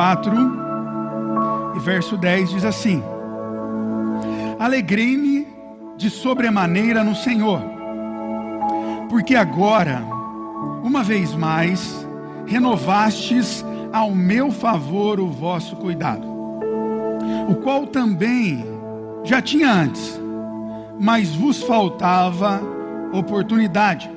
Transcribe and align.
4 0.00 0.32
e 1.76 1.78
verso 1.78 2.16
10 2.16 2.48
diz 2.48 2.64
assim: 2.64 3.02
Alegrei-me 4.58 5.46
de 5.98 6.08
sobremaneira 6.08 7.04
no 7.04 7.14
Senhor, 7.14 7.60
porque 9.10 9.36
agora, 9.36 10.02
uma 10.82 11.02
vez 11.02 11.34
mais, 11.34 12.08
renovastes 12.46 13.62
ao 13.92 14.10
meu 14.10 14.50
favor 14.50 15.20
o 15.20 15.26
vosso 15.26 15.76
cuidado, 15.76 16.26
o 17.50 17.56
qual 17.56 17.86
também 17.86 18.64
já 19.22 19.42
tinha 19.42 19.70
antes, 19.70 20.18
mas 20.98 21.34
vos 21.34 21.62
faltava 21.62 22.58
oportunidade. 23.12 24.10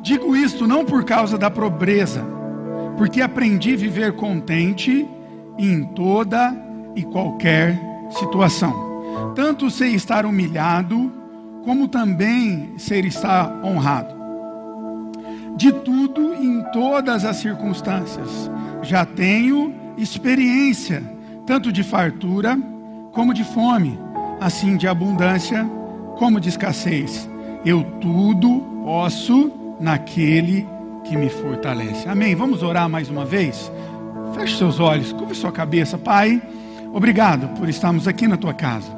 Digo 0.00 0.36
isto 0.36 0.64
não 0.64 0.84
por 0.84 1.04
causa 1.04 1.36
da 1.36 1.50
pobreza, 1.50 2.24
porque 2.96 3.20
aprendi 3.20 3.74
a 3.74 3.76
viver 3.76 4.12
contente 4.12 5.06
em 5.58 5.84
toda 5.84 6.54
e 6.94 7.02
qualquer 7.02 7.78
situação. 8.10 9.32
Tanto 9.34 9.70
sei 9.70 9.94
estar 9.94 10.24
humilhado, 10.26 11.12
como 11.64 11.88
também 11.88 12.74
sei 12.76 13.00
estar 13.00 13.50
honrado. 13.64 14.14
De 15.56 15.72
tudo 15.72 16.34
em 16.34 16.62
todas 16.72 17.24
as 17.24 17.36
circunstâncias. 17.36 18.50
Já 18.82 19.04
tenho 19.04 19.74
experiência, 19.96 21.02
tanto 21.46 21.72
de 21.72 21.82
fartura 21.82 22.58
como 23.12 23.32
de 23.32 23.44
fome, 23.44 23.98
assim 24.40 24.76
de 24.76 24.86
abundância 24.86 25.64
como 26.16 26.40
de 26.40 26.48
escassez. 26.48 27.28
Eu 27.64 27.84
tudo 28.00 28.60
posso 28.84 29.52
naquele 29.80 30.66
que 31.04 31.16
me 31.16 31.28
fortalece. 31.28 32.08
Amém. 32.08 32.34
Vamos 32.34 32.62
orar 32.62 32.88
mais 32.88 33.08
uma 33.08 33.24
vez? 33.24 33.70
Feche 34.34 34.56
seus 34.56 34.80
olhos, 34.80 35.12
curva 35.12 35.34
sua 35.34 35.52
cabeça. 35.52 35.96
Pai, 35.96 36.42
obrigado 36.92 37.48
por 37.58 37.68
estarmos 37.68 38.08
aqui 38.08 38.26
na 38.26 38.36
tua 38.36 38.54
casa. 38.54 38.90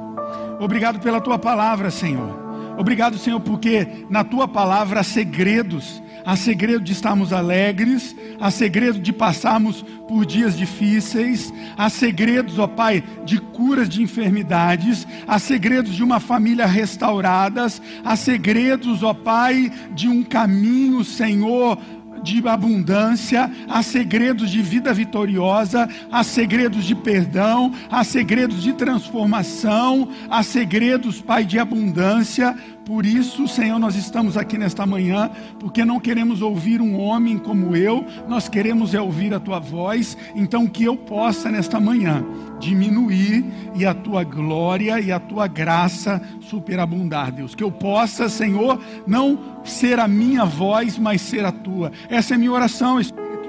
Obrigado 0.59 1.01
pela 1.01 1.21
tua 1.21 1.39
palavra, 1.39 1.91
Senhor. 1.91 2.47
Obrigado, 2.79 3.19
Senhor, 3.19 3.41
porque 3.41 4.05
na 4.09 4.23
tua 4.23 4.47
palavra 4.47 5.01
há 5.01 5.05
segredos. 5.05 6.03
Há 6.27 6.35
segredo 6.35 6.81
de 6.81 6.91
estarmos 6.91 7.33
alegres, 7.33 8.17
há 8.41 8.51
segredo 8.51 8.99
de 8.99 9.13
passarmos 9.13 9.85
por 10.09 10.27
dias 10.27 10.57
difíceis, 10.57 11.55
há 11.77 11.89
segredos, 11.89 12.59
ó 12.59 12.67
Pai, 12.67 13.05
de 13.25 13.39
curas 13.39 13.89
de 13.89 14.03
enfermidades, 14.03 15.07
há 15.25 15.39
segredos 15.39 15.95
de 15.95 16.03
uma 16.03 16.19
família 16.19 16.67
restauradas, 16.67 17.81
há 18.05 18.17
segredos, 18.17 19.05
ó 19.05 19.15
Pai, 19.15 19.73
de 19.93 20.09
um 20.09 20.25
caminho, 20.25 21.05
Senhor, 21.05 21.79
de 22.27 22.49
abundância, 22.49 23.51
há 23.69 23.83
segredos 23.83 24.51
de 24.51 24.61
vida 24.61 24.93
vitoriosa, 24.93 25.89
há 26.11 26.25
segredos 26.25 26.85
de 26.85 26.95
perdão, 26.95 27.73
há 27.89 28.03
segredos 28.03 28.63
de 28.63 28.73
transformação, 28.73 30.09
há 30.29 30.43
segredos, 30.43 31.21
Pai, 31.21 31.45
de 31.45 31.59
abundância. 31.59 32.57
Por 32.87 33.05
isso, 33.05 33.49
Senhor, 33.49 33.81
nós 33.81 33.97
estamos 33.97 34.37
aqui 34.37 34.57
nesta 34.57 34.87
manhã, 34.87 35.29
porque 35.59 35.85
não 35.85 35.99
queremos 35.99 36.41
ouvir 36.41 36.81
um 36.81 36.97
homem 37.01 37.37
como 37.37 37.75
eu, 37.75 38.07
nós 38.29 38.49
queremos 38.49 38.95
é 38.95 39.01
ouvir 39.01 39.35
a 39.35 39.41
tua 39.41 39.59
voz. 39.59 40.17
Então, 40.37 40.69
que 40.69 40.85
eu 40.85 40.97
possa 40.97 41.51
nesta 41.51 41.81
manhã 41.81 42.25
diminuir 42.61 43.45
e 43.75 43.85
a 43.85 43.93
tua 43.93 44.23
glória 44.23 45.01
e 45.01 45.11
a 45.11 45.19
tua 45.19 45.49
graça 45.49 46.23
superabundar, 46.41 47.33
Deus. 47.33 47.57
Que 47.57 47.65
eu 47.65 47.73
possa, 47.73 48.29
Senhor, 48.29 48.81
não 49.05 49.37
ser 49.65 49.99
a 49.99 50.07
minha 50.07 50.45
voz, 50.45 50.97
mas 50.97 51.21
ser 51.23 51.45
a 51.45 51.51
tua. 51.51 51.91
Essa 52.09 52.35
é 52.35 52.37
a 52.37 52.39
minha 52.39 52.53
oração. 52.53 53.01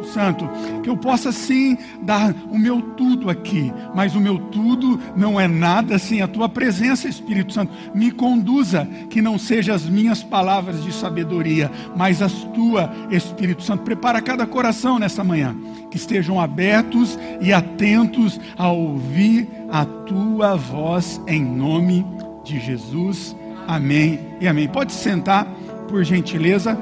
Santo, 0.07 0.49
que 0.83 0.89
eu 0.89 0.97
possa 0.97 1.31
sim 1.31 1.77
dar 2.01 2.33
o 2.49 2.57
meu 2.57 2.81
tudo 2.81 3.29
aqui, 3.29 3.71
mas 3.93 4.15
o 4.15 4.19
meu 4.19 4.37
tudo 4.37 4.99
não 5.15 5.39
é 5.39 5.47
nada 5.47 5.97
sem 5.99 6.21
a 6.21 6.27
tua 6.27 6.49
presença, 6.49 7.07
Espírito 7.07 7.53
Santo. 7.53 7.71
Me 7.93 8.11
conduza, 8.11 8.87
que 9.09 9.21
não 9.21 9.37
sejam 9.37 9.75
as 9.75 9.87
minhas 9.87 10.23
palavras 10.23 10.83
de 10.83 10.91
sabedoria, 10.91 11.71
mas 11.95 12.21
as 12.21 12.33
tuas, 12.33 12.89
Espírito 13.11 13.63
Santo. 13.63 13.83
Prepara 13.83 14.21
cada 14.21 14.45
coração 14.45 14.99
nessa 14.99 15.23
manhã, 15.23 15.55
que 15.89 15.97
estejam 15.97 16.39
abertos 16.39 17.17
e 17.41 17.53
atentos 17.53 18.39
a 18.57 18.69
ouvir 18.69 19.47
a 19.69 19.85
tua 19.85 20.55
voz 20.55 21.21
em 21.27 21.43
nome 21.43 22.05
de 22.43 22.59
Jesus. 22.59 23.35
Amém 23.67 24.19
e 24.39 24.47
amém. 24.47 24.67
Pode 24.67 24.93
sentar, 24.93 25.45
por 25.87 26.03
gentileza. 26.03 26.77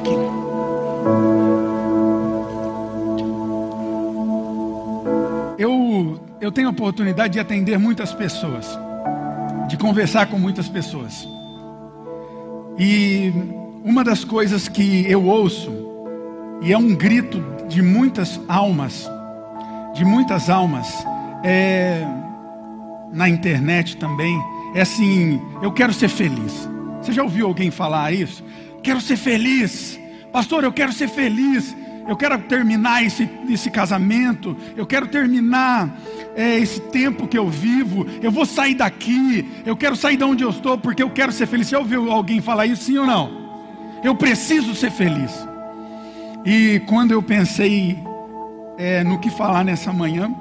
Aqui. 0.00 1.63
Tenho 6.54 6.68
a 6.68 6.70
oportunidade 6.70 7.34
de 7.34 7.40
atender 7.40 7.78
muitas 7.78 8.14
pessoas, 8.14 8.78
de 9.68 9.76
conversar 9.76 10.26
com 10.26 10.38
muitas 10.38 10.68
pessoas. 10.68 11.28
E 12.78 13.32
uma 13.84 14.04
das 14.04 14.24
coisas 14.24 14.68
que 14.68 15.04
eu 15.10 15.24
ouço, 15.26 15.72
e 16.62 16.72
é 16.72 16.78
um 16.78 16.94
grito 16.94 17.44
de 17.68 17.82
muitas 17.82 18.40
almas, 18.48 19.10
de 19.94 20.04
muitas 20.04 20.48
almas, 20.48 21.04
é, 21.42 22.06
na 23.12 23.28
internet 23.28 23.96
também, 23.96 24.40
é 24.74 24.82
assim: 24.82 25.40
eu 25.60 25.72
quero 25.72 25.92
ser 25.92 26.08
feliz. 26.08 26.68
Você 27.02 27.12
já 27.12 27.22
ouviu 27.22 27.46
alguém 27.46 27.70
falar 27.70 28.12
isso? 28.12 28.42
Quero 28.82 29.00
ser 29.00 29.16
feliz, 29.16 29.98
pastor, 30.32 30.62
eu 30.62 30.72
quero 30.72 30.92
ser 30.92 31.08
feliz 31.08 31.74
eu 32.06 32.16
quero 32.16 32.38
terminar 32.38 33.02
esse, 33.02 33.28
esse 33.48 33.70
casamento, 33.70 34.56
eu 34.76 34.86
quero 34.86 35.06
terminar 35.06 35.96
é, 36.36 36.58
esse 36.58 36.80
tempo 36.80 37.26
que 37.26 37.38
eu 37.38 37.48
vivo, 37.48 38.06
eu 38.22 38.30
vou 38.30 38.44
sair 38.44 38.74
daqui, 38.74 39.48
eu 39.64 39.76
quero 39.76 39.96
sair 39.96 40.16
de 40.16 40.24
onde 40.24 40.42
eu 40.42 40.50
estou 40.50 40.76
porque 40.78 41.02
eu 41.02 41.10
quero 41.10 41.32
ser 41.32 41.46
feliz. 41.46 41.68
Você 41.68 41.76
ouviu 41.76 42.10
alguém 42.10 42.40
falar 42.40 42.66
isso, 42.66 42.84
sim 42.84 42.98
ou 42.98 43.06
não? 43.06 43.44
Eu 44.02 44.14
preciso 44.14 44.74
ser 44.74 44.90
feliz. 44.90 45.46
E 46.44 46.80
quando 46.86 47.12
eu 47.12 47.22
pensei 47.22 47.98
é, 48.76 49.02
no 49.02 49.18
que 49.18 49.30
falar 49.30 49.64
nessa 49.64 49.92
manhã, 49.92 50.34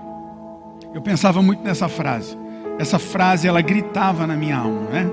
eu 0.93 1.01
pensava 1.01 1.41
muito 1.41 1.63
nessa 1.63 1.87
frase. 1.87 2.37
Essa 2.77 2.99
frase 2.99 3.47
ela 3.47 3.61
gritava 3.61 4.27
na 4.27 4.35
minha 4.35 4.57
alma, 4.57 4.89
né? 4.89 5.07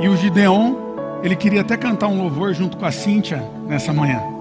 E 0.00 0.08
o 0.08 0.16
Gideon, 0.16 0.74
ele 1.22 1.36
queria 1.36 1.62
até 1.62 1.76
cantar 1.76 2.08
um 2.08 2.20
louvor 2.20 2.52
junto 2.52 2.76
com 2.76 2.84
a 2.84 2.92
Cíntia 2.92 3.42
nessa 3.66 3.92
manhã 3.92 4.36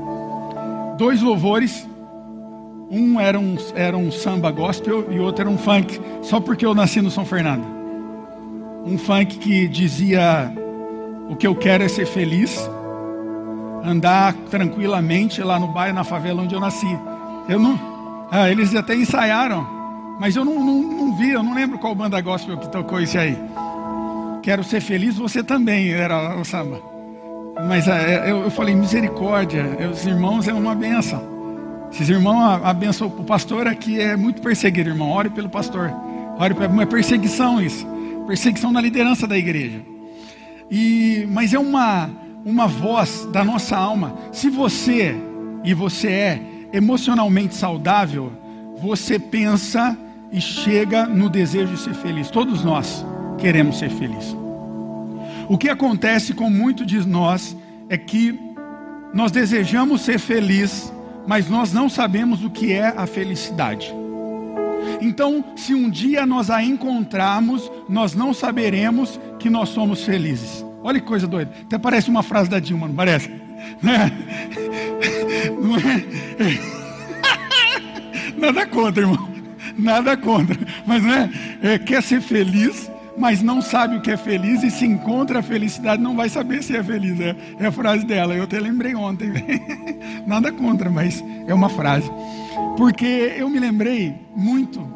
dois 0.98 1.22
louvores. 1.22 1.88
Um 2.96 3.20
era 3.20 3.38
um, 3.38 3.58
era 3.76 3.98
um 3.98 4.10
samba 4.10 4.50
gospel 4.50 5.12
e 5.12 5.20
outro 5.20 5.42
era 5.42 5.50
um 5.50 5.58
funk, 5.58 6.00
só 6.22 6.40
porque 6.40 6.66
eu 6.66 6.74
nasci 6.74 7.02
no 7.02 7.12
São 7.12 7.26
Fernando. 7.26 7.66
Um 8.86 8.98
funk 8.98 9.38
que 9.38 9.68
dizia: 9.68 10.50
O 11.30 11.36
que 11.36 11.46
eu 11.46 11.54
quero 11.54 11.84
é 11.84 11.90
ser 11.90 12.06
feliz, 12.06 12.58
andar 13.84 14.34
tranquilamente 14.50 15.42
lá 15.42 15.60
no 15.60 15.68
bairro, 15.68 15.94
na 15.94 16.06
favela 16.06 16.42
onde 16.42 16.56
eu 16.56 16.62
nasci. 16.62 16.88
Eu 17.50 17.60
não, 17.60 17.78
ah, 18.32 18.50
eles 18.50 18.74
até 18.74 18.96
ensaiaram, 18.96 19.68
mas 20.18 20.38
eu 20.38 20.46
não, 20.46 20.56
não, 20.64 20.82
não 20.82 21.18
vi, 21.18 21.32
eu 21.32 21.44
não 21.44 21.54
lembro 21.54 21.78
qual 21.78 21.94
banda 21.94 22.22
gospel 22.22 22.58
que 22.58 22.72
tocou 22.72 23.02
isso 23.02 23.18
aí. 23.18 23.38
Quero 24.42 24.64
ser 24.64 24.80
feliz, 24.80 25.18
você 25.18 25.44
também, 25.44 25.92
era 25.92 26.40
o 26.40 26.46
samba. 26.46 26.80
Mas 27.68 27.90
é, 27.90 28.32
eu, 28.32 28.44
eu 28.44 28.52
falei, 28.52 28.74
misericórdia, 28.74 29.66
os 29.92 30.06
irmãos 30.06 30.48
é 30.48 30.54
uma 30.54 30.74
benção. 30.74 31.35
Esses 31.92 32.10
irmãos, 32.10 32.62
a, 32.64 32.74
benção, 32.74 33.08
o 33.08 33.24
pastor 33.24 33.68
aqui 33.68 34.00
é 34.00 34.16
muito 34.16 34.42
perseguido, 34.42 34.90
irmão. 34.90 35.10
Ore 35.10 35.30
pelo 35.30 35.50
pastor. 35.50 35.94
Ore 36.38 36.54
pelo, 36.54 36.74
uma 36.74 36.86
perseguição 36.86 37.62
isso. 37.62 37.86
Perseguição 38.28 38.72
na 38.72 38.82
liderança 38.82 39.28
da 39.28 39.38
igreja. 39.38 39.82
E, 40.70 41.28
mas 41.30 41.54
é 41.54 41.60
uma, 41.60 42.10
uma 42.44 42.68
voz 42.68 43.28
da 43.32 43.44
nossa 43.44 43.78
alma. 43.78 44.16
Se 44.32 44.50
você, 44.50 45.16
e 45.64 45.74
você 45.74 46.08
é 46.10 46.42
emocionalmente 46.74 47.56
saudável, 47.56 48.32
você 48.78 49.18
pensa 49.18 49.98
e 50.32 50.42
chega 50.42 51.06
no 51.06 51.30
desejo 51.30 51.74
de 51.74 51.80
ser 51.80 51.94
feliz. 51.94 52.30
Todos 52.30 52.64
nós 52.64 53.06
queremos 53.38 53.80
ser 53.80 53.90
felizes. 53.90 54.36
O 55.48 55.58
que 55.58 55.70
acontece 55.70 56.34
com 56.34 56.50
muitos 56.50 56.86
de 56.86 57.06
nós 57.08 57.56
é 57.88 57.98
que 57.98 58.38
nós 59.14 59.32
desejamos 59.32 60.02
ser 60.02 60.20
felizes, 60.20 60.92
mas 61.28 61.50
nós 61.50 61.74
não 61.74 61.90
sabemos 61.90 62.44
o 62.44 62.50
que 62.50 62.72
é 62.72 62.94
a 62.96 63.06
felicidade. 63.06 63.94
Então, 65.02 65.44
se 65.56 65.74
um 65.74 65.90
dia 65.90 66.26
nós 66.26 66.50
a 66.50 66.64
encontrarmos, 66.64 67.72
nós 67.90 68.14
não 68.14 68.34
saberemos 68.34 69.20
que 69.40 69.50
nós 69.50 69.70
somos 69.70 70.04
felizes. 70.04 70.66
Olha 70.84 71.00
que 71.00 71.06
coisa 71.06 71.28
doida. 71.28 71.52
Até 71.64 71.78
parece 71.78 72.10
uma 72.10 72.24
frase 72.24 72.50
da 72.50 72.60
Dilma, 72.60 72.88
não 72.88 72.96
parece? 72.96 73.30
Não 73.82 73.94
é? 73.94 74.12
Não 75.60 75.76
é? 75.82 76.86
Nada 78.38 78.66
contra, 78.68 79.04
irmão. 79.04 79.30
Nada 79.78 80.16
contra. 80.16 80.58
Mas 80.86 81.04
não 81.04 81.14
é? 81.14 81.30
é 81.64 81.80
quer 81.80 82.04
ser 82.04 82.22
feliz, 82.22 82.85
mas 83.18 83.42
não 83.42 83.62
sabe 83.62 83.98
o 83.98 84.02
que 84.02 84.12
é 84.12 84.18
feliz 84.18 84.64
e 84.64 84.70
se 84.70 84.86
encontra 84.86 85.40
a 85.40 85.44
felicidade, 85.44 86.02
não 86.02 86.16
vai 86.16 86.30
saber 86.30 86.64
se 86.64 86.76
é 86.76 86.84
feliz. 86.84 87.20
É, 87.20 87.36
é 87.60 87.66
a 87.68 87.72
frase 87.72 88.06
dela. 88.06 88.36
Eu 88.36 88.44
até 88.44 88.60
lembrei 88.60 88.96
ontem. 88.96 89.32
Nada 90.28 90.52
contra, 90.52 90.90
mas 90.90 91.24
é 91.48 91.54
uma 91.54 91.70
frase. 91.70 92.10
porque 92.78 93.34
eu 93.38 93.50
me 93.50 93.60
lembrei 93.60 94.16
muito 94.36 94.88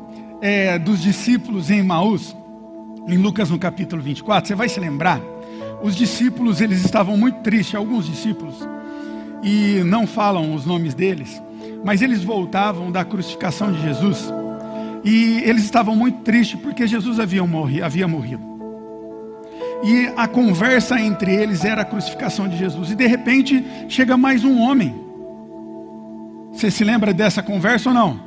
é, 0.42 0.78
dos 0.80 1.02
discípulos 1.02 1.70
em 1.70 1.84
Maús, 1.84 2.36
em 3.08 3.18
Lucas 3.18 3.50
no 3.50 3.60
capítulo 3.60 4.02
24, 4.02 4.48
você 4.48 4.56
vai 4.56 4.70
se 4.70 4.80
lembrar, 4.80 5.22
os 5.82 5.96
discípulos 5.96 6.62
eles 6.62 6.84
estavam 6.84 7.18
muito 7.18 7.40
tristes, 7.40 7.76
alguns 7.76 8.06
discípulos, 8.06 8.56
e 9.44 9.82
não 9.86 10.06
falam 10.06 10.54
os 10.54 10.66
nomes 10.66 10.94
deles, 10.94 11.42
mas 11.84 12.02
eles 12.02 12.24
voltavam 12.24 12.92
da 12.92 13.04
crucificação 13.06 13.72
de 13.72 13.82
Jesus, 13.82 14.32
e 15.04 15.42
eles 15.46 15.64
estavam 15.64 15.96
muito 15.96 16.22
tristes 16.22 16.60
porque 16.60 16.88
Jesus 16.88 17.20
havia 17.20 17.46
morrido. 17.46 17.86
Havia 17.86 18.08
morrido. 18.08 18.50
E 19.84 20.12
a 20.18 20.28
conversa 20.28 21.00
entre 21.00 21.34
eles 21.34 21.64
era 21.64 21.84
a 21.84 21.86
crucificação 21.86 22.48
de 22.48 22.58
Jesus. 22.58 22.92
E 22.92 22.96
de 22.96 23.08
repente 23.08 23.64
chega 23.88 24.18
mais 24.18 24.44
um 24.44 24.60
homem. 24.60 24.94
Você 26.52 26.70
se 26.70 26.84
lembra 26.84 27.14
dessa 27.14 27.42
conversa 27.42 27.90
ou 27.90 27.96
não? 27.96 28.20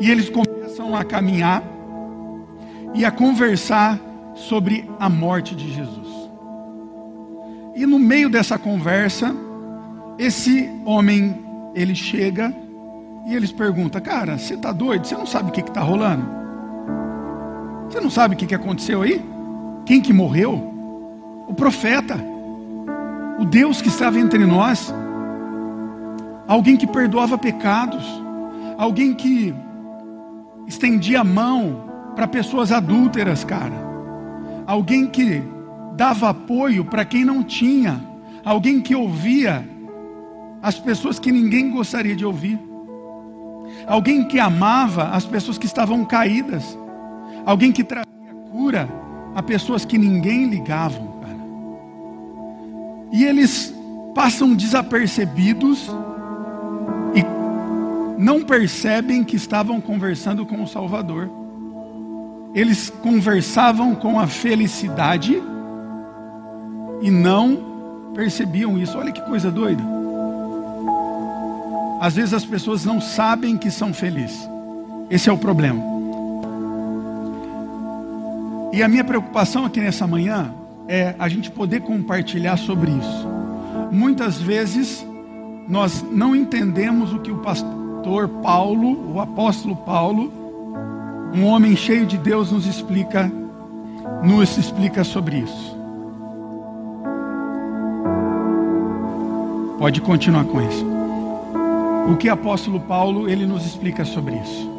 E 0.00 0.10
eles 0.10 0.28
começam 0.28 0.96
a 0.96 1.04
caminhar 1.04 1.62
e 2.94 3.04
a 3.04 3.10
conversar 3.10 4.00
sobre 4.34 4.88
a 4.98 5.08
morte 5.08 5.54
de 5.54 5.72
Jesus. 5.72 6.08
E 7.74 7.86
no 7.86 7.98
meio 7.98 8.28
dessa 8.28 8.58
conversa, 8.58 9.34
esse 10.18 10.68
homem 10.84 11.38
ele 11.74 11.94
chega 11.94 12.54
e 13.26 13.34
eles 13.34 13.50
perguntam: 13.50 14.00
Cara, 14.00 14.38
você 14.38 14.54
está 14.54 14.72
doido? 14.72 15.06
Você 15.06 15.16
não 15.16 15.26
sabe 15.26 15.50
o 15.50 15.52
que 15.52 15.60
está 15.60 15.80
rolando? 15.80 16.24
Você 17.90 18.00
não 18.00 18.08
sabe 18.08 18.34
o 18.34 18.38
que, 18.38 18.46
que 18.46 18.54
aconteceu 18.54 19.02
aí? 19.02 19.22
Quem 19.84 20.00
que 20.00 20.12
morreu? 20.12 20.72
O 21.48 21.54
profeta, 21.54 22.16
o 23.38 23.44
Deus 23.44 23.82
que 23.82 23.88
estava 23.88 24.18
entre 24.18 24.44
nós, 24.46 24.94
alguém 26.46 26.76
que 26.76 26.86
perdoava 26.86 27.36
pecados, 27.36 28.04
alguém 28.78 29.12
que 29.12 29.54
estendia 30.66 31.20
a 31.20 31.24
mão 31.24 31.84
para 32.14 32.26
pessoas 32.26 32.72
adúlteras, 32.72 33.44
cara, 33.44 33.74
alguém 34.66 35.06
que 35.06 35.42
dava 35.96 36.30
apoio 36.30 36.84
para 36.84 37.04
quem 37.04 37.24
não 37.24 37.42
tinha, 37.42 38.00
alguém 38.44 38.80
que 38.80 38.94
ouvia 38.94 39.68
as 40.60 40.78
pessoas 40.78 41.18
que 41.18 41.30
ninguém 41.30 41.70
gostaria 41.70 42.16
de 42.16 42.24
ouvir 42.24 42.58
alguém 43.86 44.24
que 44.24 44.38
amava 44.38 45.10
as 45.10 45.24
pessoas 45.24 45.58
que 45.58 45.66
estavam 45.66 46.04
caídas, 46.04 46.78
alguém 47.44 47.72
que 47.72 47.84
trazia 47.84 48.06
cura 48.50 48.88
a 49.34 49.42
pessoas 49.42 49.84
que 49.84 49.98
ninguém 49.98 50.48
ligavam, 50.48 51.20
cara. 51.20 51.38
E 53.12 53.24
eles 53.24 53.74
passam 54.14 54.54
desapercebidos 54.54 55.90
e 57.14 57.22
não 58.20 58.42
percebem 58.42 59.22
que 59.22 59.36
estavam 59.36 59.80
conversando 59.80 60.46
com 60.46 60.62
o 60.62 60.66
Salvador. 60.66 61.30
Eles 62.54 62.88
conversavam 62.88 63.94
com 63.94 64.18
a 64.18 64.26
felicidade 64.26 65.42
e 67.02 67.10
não 67.10 68.10
percebiam 68.14 68.78
isso. 68.78 68.96
Olha 68.96 69.12
que 69.12 69.20
coisa 69.20 69.50
doida. 69.50 69.95
Às 72.00 72.16
vezes 72.16 72.34
as 72.34 72.44
pessoas 72.44 72.84
não 72.84 73.00
sabem 73.00 73.56
que 73.56 73.70
são 73.70 73.92
felizes. 73.92 74.48
Esse 75.10 75.28
é 75.28 75.32
o 75.32 75.38
problema. 75.38 75.82
E 78.72 78.82
a 78.82 78.88
minha 78.88 79.04
preocupação 79.04 79.64
aqui 79.64 79.80
nessa 79.80 80.06
manhã 80.06 80.52
é 80.88 81.14
a 81.18 81.28
gente 81.28 81.50
poder 81.50 81.80
compartilhar 81.80 82.56
sobre 82.58 82.90
isso. 82.90 83.28
Muitas 83.90 84.40
vezes 84.40 85.06
nós 85.68 86.04
não 86.10 86.36
entendemos 86.36 87.12
o 87.12 87.20
que 87.20 87.30
o 87.30 87.38
pastor 87.38 88.28
Paulo, 88.42 89.14
o 89.14 89.20
apóstolo 89.20 89.76
Paulo, 89.76 90.30
um 91.34 91.44
homem 91.44 91.74
cheio 91.74 92.06
de 92.06 92.18
Deus, 92.18 92.52
nos 92.52 92.66
explica, 92.66 93.30
nos 94.22 94.56
explica 94.58 95.02
sobre 95.02 95.38
isso. 95.38 95.76
Pode 99.78 100.00
continuar 100.00 100.44
com 100.44 100.60
isso. 100.60 100.95
O 102.08 102.16
que 102.16 102.28
apóstolo 102.28 102.80
Paulo 102.80 103.28
ele 103.28 103.46
nos 103.46 103.66
explica 103.66 104.04
sobre 104.04 104.36
isso? 104.36 104.70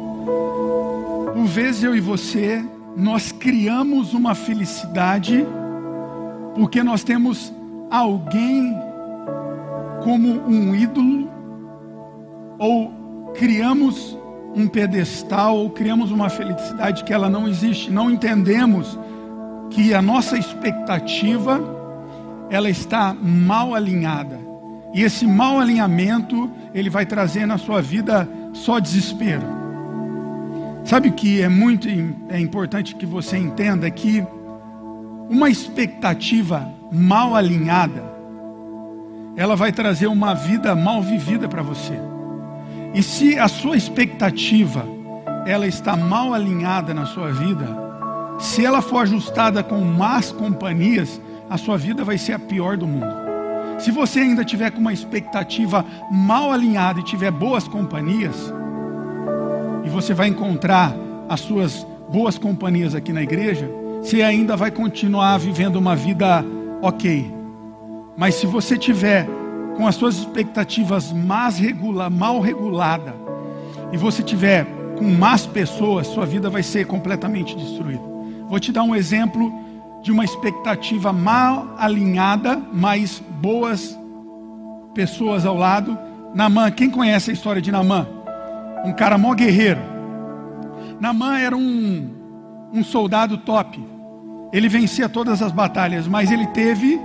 Por 1.34 1.44
vezes 1.44 1.82
eu 1.82 1.94
e 1.94 2.00
você 2.00 2.64
nós 2.96 3.30
criamos 3.30 4.14
uma 4.14 4.34
felicidade 4.34 5.46
porque 6.54 6.82
nós 6.82 7.04
temos 7.04 7.52
alguém 7.90 8.74
como 10.02 10.28
um 10.48 10.74
ídolo 10.74 11.30
ou 12.58 13.30
criamos 13.34 14.18
um 14.54 14.66
pedestal 14.66 15.56
ou 15.56 15.70
criamos 15.70 16.10
uma 16.10 16.28
felicidade 16.28 17.04
que 17.04 17.12
ela 17.12 17.28
não 17.28 17.46
existe, 17.46 17.90
não 17.90 18.10
entendemos 18.10 18.98
que 19.70 19.94
a 19.94 20.02
nossa 20.02 20.36
expectativa 20.36 21.60
ela 22.50 22.68
está 22.68 23.14
mal 23.14 23.74
alinhada. 23.74 24.47
E 24.92 25.02
esse 25.02 25.26
mau 25.26 25.58
alinhamento, 25.58 26.50
ele 26.74 26.88
vai 26.88 27.04
trazer 27.04 27.46
na 27.46 27.58
sua 27.58 27.82
vida 27.82 28.28
só 28.52 28.78
desespero. 28.78 29.42
Sabe 30.84 31.08
o 31.08 31.12
que 31.12 31.42
é 31.42 31.48
muito 31.48 31.88
é 32.30 32.40
importante 32.40 32.94
que 32.94 33.04
você 33.04 33.36
entenda 33.36 33.86
é 33.86 33.90
que 33.90 34.24
uma 35.28 35.50
expectativa 35.50 36.66
mal 36.90 37.36
alinhada, 37.36 38.02
ela 39.36 39.54
vai 39.54 39.70
trazer 39.70 40.06
uma 40.06 40.34
vida 40.34 40.74
mal 40.74 41.02
vivida 41.02 41.46
para 41.46 41.62
você. 41.62 41.92
E 42.94 43.02
se 43.02 43.38
a 43.38 43.46
sua 43.48 43.76
expectativa 43.76 44.86
ela 45.46 45.66
está 45.66 45.94
mal 45.94 46.32
alinhada 46.32 46.94
na 46.94 47.04
sua 47.04 47.30
vida, 47.32 47.66
se 48.38 48.64
ela 48.64 48.80
for 48.80 49.02
ajustada 49.02 49.62
com 49.62 49.80
más 49.80 50.32
companhias, 50.32 51.20
a 51.50 51.58
sua 51.58 51.76
vida 51.76 52.04
vai 52.04 52.16
ser 52.16 52.32
a 52.32 52.38
pior 52.38 52.76
do 52.76 52.86
mundo. 52.86 53.27
Se 53.78 53.90
você 53.92 54.20
ainda 54.20 54.44
tiver 54.44 54.70
com 54.70 54.80
uma 54.80 54.92
expectativa 54.92 55.84
mal 56.10 56.52
alinhada 56.52 57.00
e 57.00 57.04
tiver 57.04 57.30
boas 57.30 57.68
companhias, 57.68 58.52
e 59.84 59.88
você 59.88 60.12
vai 60.12 60.28
encontrar 60.28 60.94
as 61.28 61.40
suas 61.40 61.86
boas 62.10 62.36
companhias 62.36 62.94
aqui 62.94 63.12
na 63.12 63.22
igreja, 63.22 63.70
você 64.02 64.22
ainda 64.22 64.56
vai 64.56 64.70
continuar 64.70 65.38
vivendo 65.38 65.76
uma 65.76 65.94
vida 65.94 66.44
ok. 66.82 67.32
Mas 68.16 68.34
se 68.34 68.46
você 68.46 68.76
tiver 68.76 69.26
com 69.76 69.86
as 69.86 69.94
suas 69.94 70.16
expectativas 70.16 71.14
regula, 71.56 72.10
mal 72.10 72.40
regulada 72.40 73.14
e 73.92 73.96
você 73.96 74.22
tiver 74.22 74.66
com 74.98 75.04
más 75.04 75.46
pessoas, 75.46 76.08
sua 76.08 76.26
vida 76.26 76.50
vai 76.50 76.64
ser 76.64 76.84
completamente 76.84 77.56
destruída. 77.56 78.02
Vou 78.48 78.58
te 78.58 78.72
dar 78.72 78.82
um 78.82 78.94
exemplo 78.94 79.52
de 80.08 80.12
uma 80.12 80.24
expectativa 80.24 81.12
mal 81.12 81.74
alinhada, 81.76 82.58
mas 82.72 83.22
boas 83.42 83.94
pessoas 84.94 85.44
ao 85.44 85.54
lado. 85.54 85.98
Namã, 86.34 86.70
quem 86.70 86.88
conhece 86.88 87.30
a 87.30 87.34
história 87.34 87.60
de 87.60 87.70
Namã? 87.70 88.08
Um 88.86 88.92
cara 88.94 89.18
mó 89.18 89.34
guerreiro. 89.34 89.82
Namã 90.98 91.38
era 91.38 91.54
um, 91.54 92.10
um 92.72 92.82
soldado 92.82 93.36
top. 93.36 93.78
Ele 94.50 94.66
vencia 94.66 95.10
todas 95.10 95.42
as 95.42 95.52
batalhas, 95.52 96.08
mas 96.08 96.30
ele 96.30 96.46
teve 96.46 96.98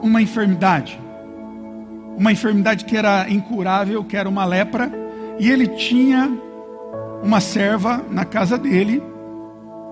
uma 0.00 0.22
enfermidade. 0.22 0.96
Uma 2.16 2.30
enfermidade 2.30 2.84
que 2.84 2.96
era 2.96 3.28
incurável, 3.28 4.04
que 4.04 4.16
era 4.16 4.28
uma 4.28 4.44
lepra. 4.44 4.92
E 5.40 5.50
ele 5.50 5.66
tinha 5.66 6.30
uma 7.20 7.40
serva 7.40 8.00
na 8.08 8.24
casa 8.24 8.56
dele 8.56 9.02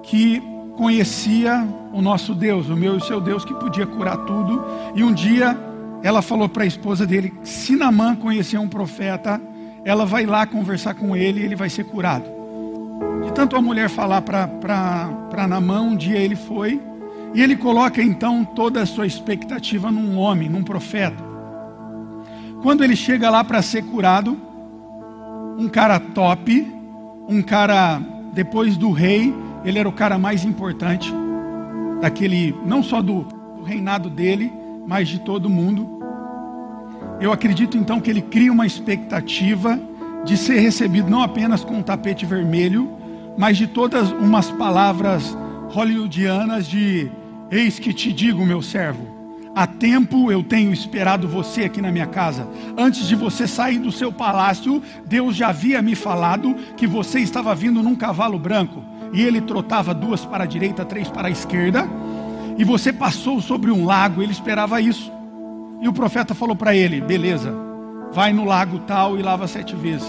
que 0.04 0.51
conhecia 0.76 1.66
o 1.92 2.00
nosso 2.00 2.34
Deus, 2.34 2.68
o 2.68 2.76
meu 2.76 2.94
e 2.94 2.96
o 2.98 3.04
seu 3.04 3.20
Deus, 3.20 3.44
que 3.44 3.54
podia 3.54 3.86
curar 3.86 4.16
tudo. 4.18 4.64
E 4.94 5.04
um 5.04 5.12
dia 5.12 5.58
ela 6.02 6.22
falou 6.22 6.48
para 6.48 6.64
a 6.64 6.66
esposa 6.66 7.06
dele: 7.06 7.32
se 7.42 7.76
Namã 7.76 8.16
conhecer 8.16 8.58
um 8.58 8.68
profeta, 8.68 9.40
ela 9.84 10.04
vai 10.04 10.26
lá 10.26 10.46
conversar 10.46 10.94
com 10.94 11.16
ele 11.16 11.40
e 11.40 11.44
ele 11.44 11.56
vai 11.56 11.68
ser 11.68 11.84
curado. 11.84 12.24
De 13.24 13.32
tanto 13.32 13.56
a 13.56 13.62
mulher 13.62 13.88
falar 13.88 14.22
para 14.22 15.46
Namã, 15.48 15.80
um 15.80 15.96
dia 15.96 16.18
ele 16.18 16.36
foi, 16.36 16.80
e 17.34 17.42
ele 17.42 17.56
coloca 17.56 18.02
então 18.02 18.44
toda 18.44 18.82
a 18.82 18.86
sua 18.86 19.06
expectativa 19.06 19.90
num 19.90 20.18
homem, 20.18 20.48
num 20.48 20.62
profeta. 20.62 21.32
Quando 22.62 22.84
ele 22.84 22.94
chega 22.94 23.28
lá 23.30 23.42
para 23.42 23.60
ser 23.62 23.82
curado, 23.84 24.36
um 25.58 25.68
cara 25.68 25.98
top, 25.98 26.66
um 27.28 27.42
cara 27.42 28.00
depois 28.32 28.76
do 28.76 28.90
rei, 28.92 29.34
ele 29.64 29.78
era 29.78 29.88
o 29.88 29.92
cara 29.92 30.18
mais 30.18 30.44
importante 30.44 31.12
daquele, 32.00 32.54
não 32.64 32.82
só 32.82 33.00
do, 33.00 33.22
do 33.56 33.62
reinado 33.62 34.10
dele, 34.10 34.52
mas 34.86 35.08
de 35.08 35.20
todo 35.20 35.48
mundo. 35.48 36.00
Eu 37.20 37.32
acredito 37.32 37.76
então 37.76 38.00
que 38.00 38.10
ele 38.10 38.22
cria 38.22 38.52
uma 38.52 38.66
expectativa 38.66 39.78
de 40.24 40.36
ser 40.36 40.58
recebido 40.60 41.10
não 41.10 41.22
apenas 41.22 41.64
com 41.64 41.74
um 41.74 41.82
tapete 41.82 42.26
vermelho, 42.26 42.90
mas 43.36 43.56
de 43.56 43.66
todas 43.66 44.10
umas 44.10 44.50
palavras 44.50 45.36
hollywoodianas 45.70 46.66
de 46.66 47.10
eis 47.50 47.78
que 47.78 47.92
te 47.92 48.12
digo, 48.12 48.44
meu 48.44 48.60
servo, 48.60 49.12
Há 49.54 49.66
tempo 49.66 50.32
eu 50.32 50.42
tenho 50.42 50.72
esperado 50.72 51.28
você 51.28 51.64
aqui 51.64 51.82
na 51.82 51.92
minha 51.92 52.06
casa. 52.06 52.48
Antes 52.76 53.06
de 53.06 53.14
você 53.14 53.46
sair 53.46 53.78
do 53.78 53.92
seu 53.92 54.10
palácio, 54.10 54.82
Deus 55.04 55.36
já 55.36 55.48
havia 55.48 55.82
me 55.82 55.94
falado 55.94 56.54
que 56.74 56.86
você 56.86 57.20
estava 57.20 57.54
vindo 57.54 57.82
num 57.82 57.94
cavalo 57.94 58.38
branco. 58.38 58.82
E 59.12 59.22
ele 59.22 59.40
trotava 59.40 59.92
duas 59.92 60.24
para 60.24 60.44
a 60.44 60.46
direita, 60.46 60.84
três 60.84 61.08
para 61.08 61.28
a 61.28 61.30
esquerda. 61.30 61.88
E 62.56 62.64
você 62.64 62.92
passou 62.92 63.40
sobre 63.40 63.70
um 63.70 63.84
lago, 63.84 64.22
ele 64.22 64.32
esperava 64.32 64.80
isso. 64.80 65.12
E 65.80 65.88
o 65.88 65.92
profeta 65.92 66.34
falou 66.34 66.56
para 66.56 66.74
ele: 66.74 67.00
beleza, 67.00 67.52
vai 68.12 68.32
no 68.32 68.44
lago 68.44 68.78
tal 68.80 69.18
e 69.18 69.22
lava 69.22 69.46
sete 69.46 69.74
vezes. 69.74 70.08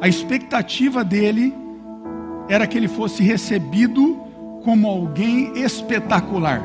A 0.00 0.08
expectativa 0.08 1.02
dele 1.02 1.54
era 2.48 2.66
que 2.66 2.76
ele 2.76 2.88
fosse 2.88 3.22
recebido 3.22 4.20
como 4.62 4.88
alguém 4.88 5.58
espetacular. 5.58 6.62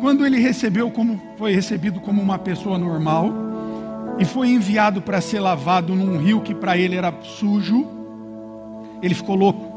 Quando 0.00 0.24
ele 0.24 0.38
recebeu 0.38 0.90
como 0.90 1.20
foi 1.36 1.52
recebido 1.52 2.00
como 2.00 2.22
uma 2.22 2.38
pessoa 2.38 2.78
normal 2.78 3.32
e 4.18 4.24
foi 4.24 4.48
enviado 4.48 5.02
para 5.02 5.20
ser 5.20 5.40
lavado 5.40 5.94
num 5.94 6.18
rio 6.18 6.40
que 6.40 6.54
para 6.54 6.76
ele 6.78 6.96
era 6.96 7.12
sujo, 7.22 7.86
ele 9.02 9.14
ficou 9.14 9.34
louco. 9.34 9.67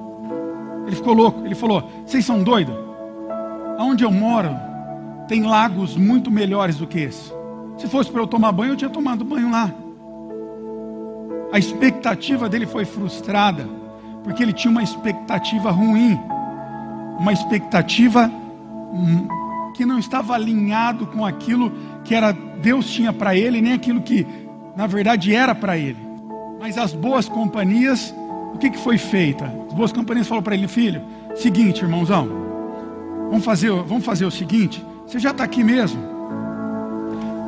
Ele 0.86 0.96
ficou 0.96 1.14
louco. 1.14 1.46
Ele 1.46 1.56
falou: 1.56 1.84
"Vocês 2.06 2.26
são 2.26 2.44
doidos? 2.44 2.76
Aonde 3.78 4.04
eu 4.04 4.12
moro 4.12 4.50
tem 5.28 5.44
lagos 5.44 5.96
muito 5.96 6.30
melhores 6.30 6.78
do 6.78 6.88
que 6.88 7.00
esse. 7.00 7.32
Se 7.78 7.88
fosse 7.88 8.12
para 8.12 8.22
eu 8.22 8.28
tomar 8.28 8.52
banho, 8.52 8.74
eu 8.74 8.78
tinha 8.78 8.90
tomado 8.90 9.24
banho 9.24 9.52
lá." 9.52 9.72
A 11.52 11.60
expectativa 11.60 12.48
dele 12.48 12.66
foi 12.66 12.86
frustrada, 12.86 13.68
porque 14.24 14.42
ele 14.42 14.54
tinha 14.54 14.72
uma 14.72 14.84
expectativa 14.84 15.70
ruim, 15.70 16.18
uma 17.20 17.34
expectativa 17.34 18.32
que 19.74 19.86
não 19.86 20.00
estava 20.00 20.34
alinhado 20.34 21.08
com 21.08 21.26
aquilo 21.26 21.72
que 22.04 22.16
era 22.16 22.32
Deus 22.32 22.90
tinha 22.90 23.12
para 23.12 23.36
ele, 23.36 23.62
nem 23.62 23.74
aquilo 23.74 24.02
que 24.02 24.26
na 24.76 24.88
verdade 24.88 25.36
era 25.36 25.54
para 25.54 25.78
ele. 25.78 25.98
Mas 26.60 26.78
as 26.78 26.94
boas 26.94 27.28
companhias, 27.28 28.14
o 28.54 28.58
que, 28.58 28.70
que 28.70 28.78
foi 28.78 28.98
feita? 28.98 29.46
As 29.68 29.74
boas 29.74 29.92
companhias 29.92 30.28
falaram 30.28 30.44
para 30.44 30.56
ele, 30.56 30.68
filho, 30.68 31.02
seguinte, 31.36 31.82
irmãozão, 31.82 32.28
vamos 33.30 33.46
fazer, 33.46 33.72
vamos 33.72 34.06
fazer 34.06 34.26
o 34.26 34.32
seguinte, 34.32 34.86
você 35.06 35.20
já 35.20 35.32
está 35.32 35.44
aqui 35.44 35.64
mesmo? 35.64 36.02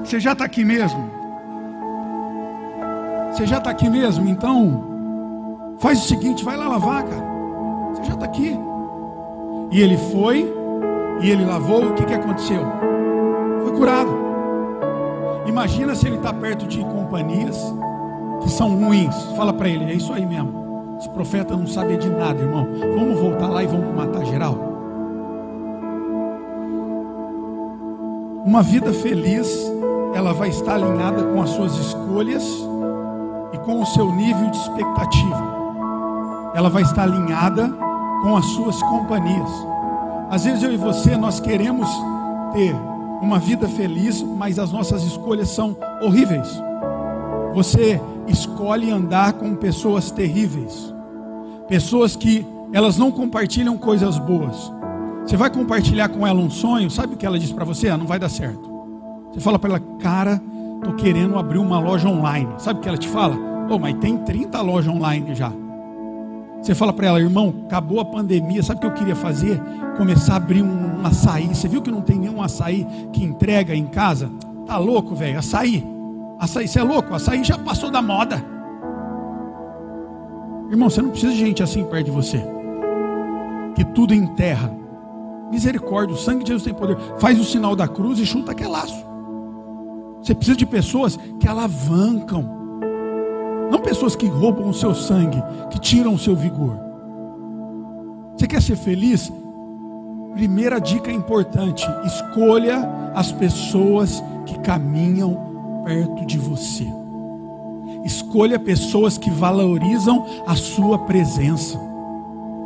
Você 0.04 0.20
já 0.20 0.34
está 0.34 0.46
aqui 0.46 0.66
mesmo? 0.66 1.12
Você 3.32 3.48
já 3.48 3.58
está 3.58 3.70
aqui 3.72 3.90
mesmo? 3.90 4.28
Então, 4.30 5.76
faz 5.80 6.00
o 6.00 6.08
seguinte, 6.08 6.44
vai 6.44 6.58
lá 6.58 6.68
lavar, 6.68 7.04
cara. 7.04 7.26
Você 7.94 8.04
já 8.04 8.14
está 8.14 8.26
aqui. 8.26 8.56
E 9.72 9.82
ele 9.82 9.98
foi 9.98 10.46
e 11.22 11.30
ele 11.30 11.46
lavou, 11.46 11.86
o 11.88 11.94
que, 11.94 12.06
que 12.06 12.14
aconteceu? 12.14 12.62
Foi 13.64 13.72
curado. 13.72 14.12
Imagina 15.48 15.96
se 15.96 16.06
ele 16.06 16.18
está 16.18 16.34
perto 16.34 16.68
de 16.68 16.80
companhias 16.80 17.58
que 18.42 18.52
são 18.52 18.76
ruins. 18.76 19.16
Fala 19.36 19.54
para 19.54 19.70
ele, 19.70 19.86
é 19.86 19.94
isso 19.94 20.12
aí 20.12 20.26
mesmo. 20.26 20.62
Esse 20.98 21.10
profeta 21.10 21.56
não 21.56 21.68
sabe 21.68 21.98
de 21.98 22.10
nada, 22.10 22.42
irmão. 22.42 22.68
Vamos 22.96 23.20
voltar 23.20 23.50
lá 23.50 23.64
e 23.64 23.68
vamos 23.68 23.96
matar 23.96 24.26
geral. 24.26 24.74
Uma 28.46 28.62
vida 28.62 28.94
feliz, 28.94 29.48
ela 30.14 30.34
vai 30.34 30.50
estar 30.50 30.76
alinhada 30.76 31.24
com 31.24 31.42
as 31.42 31.50
suas 31.52 31.78
escolhas 31.78 32.44
e 33.54 33.58
com 33.60 33.82
o 33.82 33.86
seu 33.86 34.12
nível 34.12 34.50
de 34.50 34.58
expectativa. 34.58 35.54
Ela 36.54 36.70
vai 36.70 36.84
estar 36.84 37.04
alinhada 37.04 37.70
com 38.22 38.36
as 38.36 38.46
suas 38.48 38.82
companhias. 38.84 39.50
Às 40.30 40.44
vezes 40.46 40.64
eu 40.64 40.74
e 40.74 40.78
você 40.78 41.16
nós 41.16 41.40
queremos 41.40 41.90
ter 42.54 42.76
uma 43.22 43.40
vida 43.40 43.68
feliz, 43.68 44.22
mas 44.22 44.60
as 44.60 44.72
nossas 44.72 45.04
escolhas 45.04 45.50
são 45.50 45.76
horríveis. 46.02 46.62
Você 47.54 48.02
escolhe 48.27 48.89
andar 48.92 49.34
com 49.34 49.56
pessoas 49.56 50.12
terríveis, 50.12 50.94
pessoas 51.68 52.15
que 52.15 52.46
elas 52.72 52.98
não 52.98 53.12
compartilham 53.12 53.77
coisas 53.77 54.18
boas. 54.18 54.72
Você 55.25 55.38
vai 55.38 55.50
compartilhar 55.50 56.10
com 56.10 56.25
ela 56.27 56.39
um 56.39 56.50
sonho, 56.50 56.89
sabe 56.89 57.13
o 57.13 57.18
que 57.18 57.25
ela 57.25 57.39
diz 57.39 57.51
para 57.51 57.63
você? 57.63 57.88
Ah, 57.88 57.98
não 57.98 58.06
vai 58.06 58.20
dar 58.20 58.30
certo. 58.30 58.72
Você 59.32 59.39
fala 59.39 59.58
para 59.58 59.72
ela, 59.72 59.80
cara, 60.00 60.42
tô 60.84 60.94
querendo 60.94 61.38
abrir 61.38 61.60
uma 61.60 61.80
loja 61.80 62.08
online. 62.08 62.50
Sabe 62.58 62.80
o 62.80 62.82
que 62.82 62.89
ela 62.89 62.98
te 62.98 63.08
fala? 63.08 63.38
Oh, 63.70 63.80
mas 63.80 63.96
tem 63.96 64.18
30 64.18 64.62
lojas 64.62 64.94
online 64.94 65.34
já. 65.34 65.51
Você 66.62 66.74
fala 66.74 66.94
para 66.94 67.08
ela, 67.08 67.20
irmão, 67.20 67.53
acabou 67.65 68.00
a 68.00 68.06
pandemia, 68.06 68.63
sabe 68.63 68.77
o 68.77 68.82
que 68.82 68.88
eu 68.88 68.94
queria 68.94 69.15
fazer? 69.15 69.62
Começar 69.98 70.34
a 70.34 70.38
abrir 70.38 70.62
um 70.62 71.06
açaí. 71.06 71.48
Você 71.48 71.68
viu 71.68 71.82
que 71.82 71.92
não 71.92 72.01
tem 72.01 72.18
nenhum 72.18 72.42
açaí 72.42 72.88
que 73.12 73.24
entrega 73.24 73.75
em 73.75 73.86
casa? 73.86 74.32
Tá 74.65 74.77
louco, 74.77 75.13
velho? 75.13 75.39
Açaí. 75.39 75.93
Açaí, 76.44 76.68
você 76.68 76.80
é 76.80 76.84
louco? 76.84 77.14
Açaí 77.14 77.42
já 77.42 77.58
passou 77.58 77.90
da 77.90 78.02
moda. 78.02 78.44
Irmão, 80.70 80.90
você 80.90 81.02
não 81.02 81.10
precisa 81.10 81.32
de 81.32 81.40
gente 81.40 81.64
assim 81.64 81.86
perto 81.86 82.06
de 82.08 82.12
você. 82.12 82.44
Que 83.76 83.86
tudo 83.86 84.14
enterra. 84.14 84.70
Misericórdia, 85.50 86.14
o 86.14 86.18
sangue 86.18 86.44
de 86.44 86.50
Jesus 86.50 86.64
tem 86.66 86.74
poder. 86.74 86.98
Faz 87.18 87.40
o 87.40 87.46
sinal 87.46 87.78
da 87.78 87.88
cruz 87.88 88.20
e 88.20 88.26
chuta 88.26 88.52
aquele 88.52 88.70
laço. 88.70 89.06
Você 90.22 90.36
precisa 90.36 90.58
de 90.58 90.66
pessoas 90.66 91.18
que 91.40 91.48
alavancam 91.48 92.62
não 93.72 93.80
pessoas 93.80 94.14
que 94.14 94.28
roubam 94.28 94.70
o 94.70 94.74
seu 94.74 94.94
sangue, 94.94 95.42
que 95.72 95.80
tiram 95.80 96.14
o 96.14 96.20
seu 96.20 96.36
vigor. 96.36 96.78
Você 98.36 98.46
quer 98.46 98.62
ser 98.62 98.76
feliz? 98.76 99.32
Primeira 100.34 100.80
dica 100.80 101.10
importante: 101.10 101.88
escolha 102.06 102.88
as 103.16 103.32
pessoas 103.32 104.22
que 104.46 104.60
caminham 104.60 105.53
perto 105.84 106.25
de 106.25 106.38
você. 106.38 106.88
Escolha 108.04 108.60
pessoas 108.60 109.18
que 109.18 109.30
valorizam 109.30 110.25
a 110.46 110.56
sua 110.56 111.00
presença. 111.00 111.80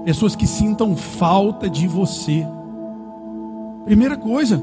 Pessoas 0.03 0.35
que 0.35 0.47
sintam 0.47 0.95
falta 0.95 1.69
de 1.69 1.87
você. 1.87 2.45
Primeira 3.85 4.17
coisa. 4.17 4.61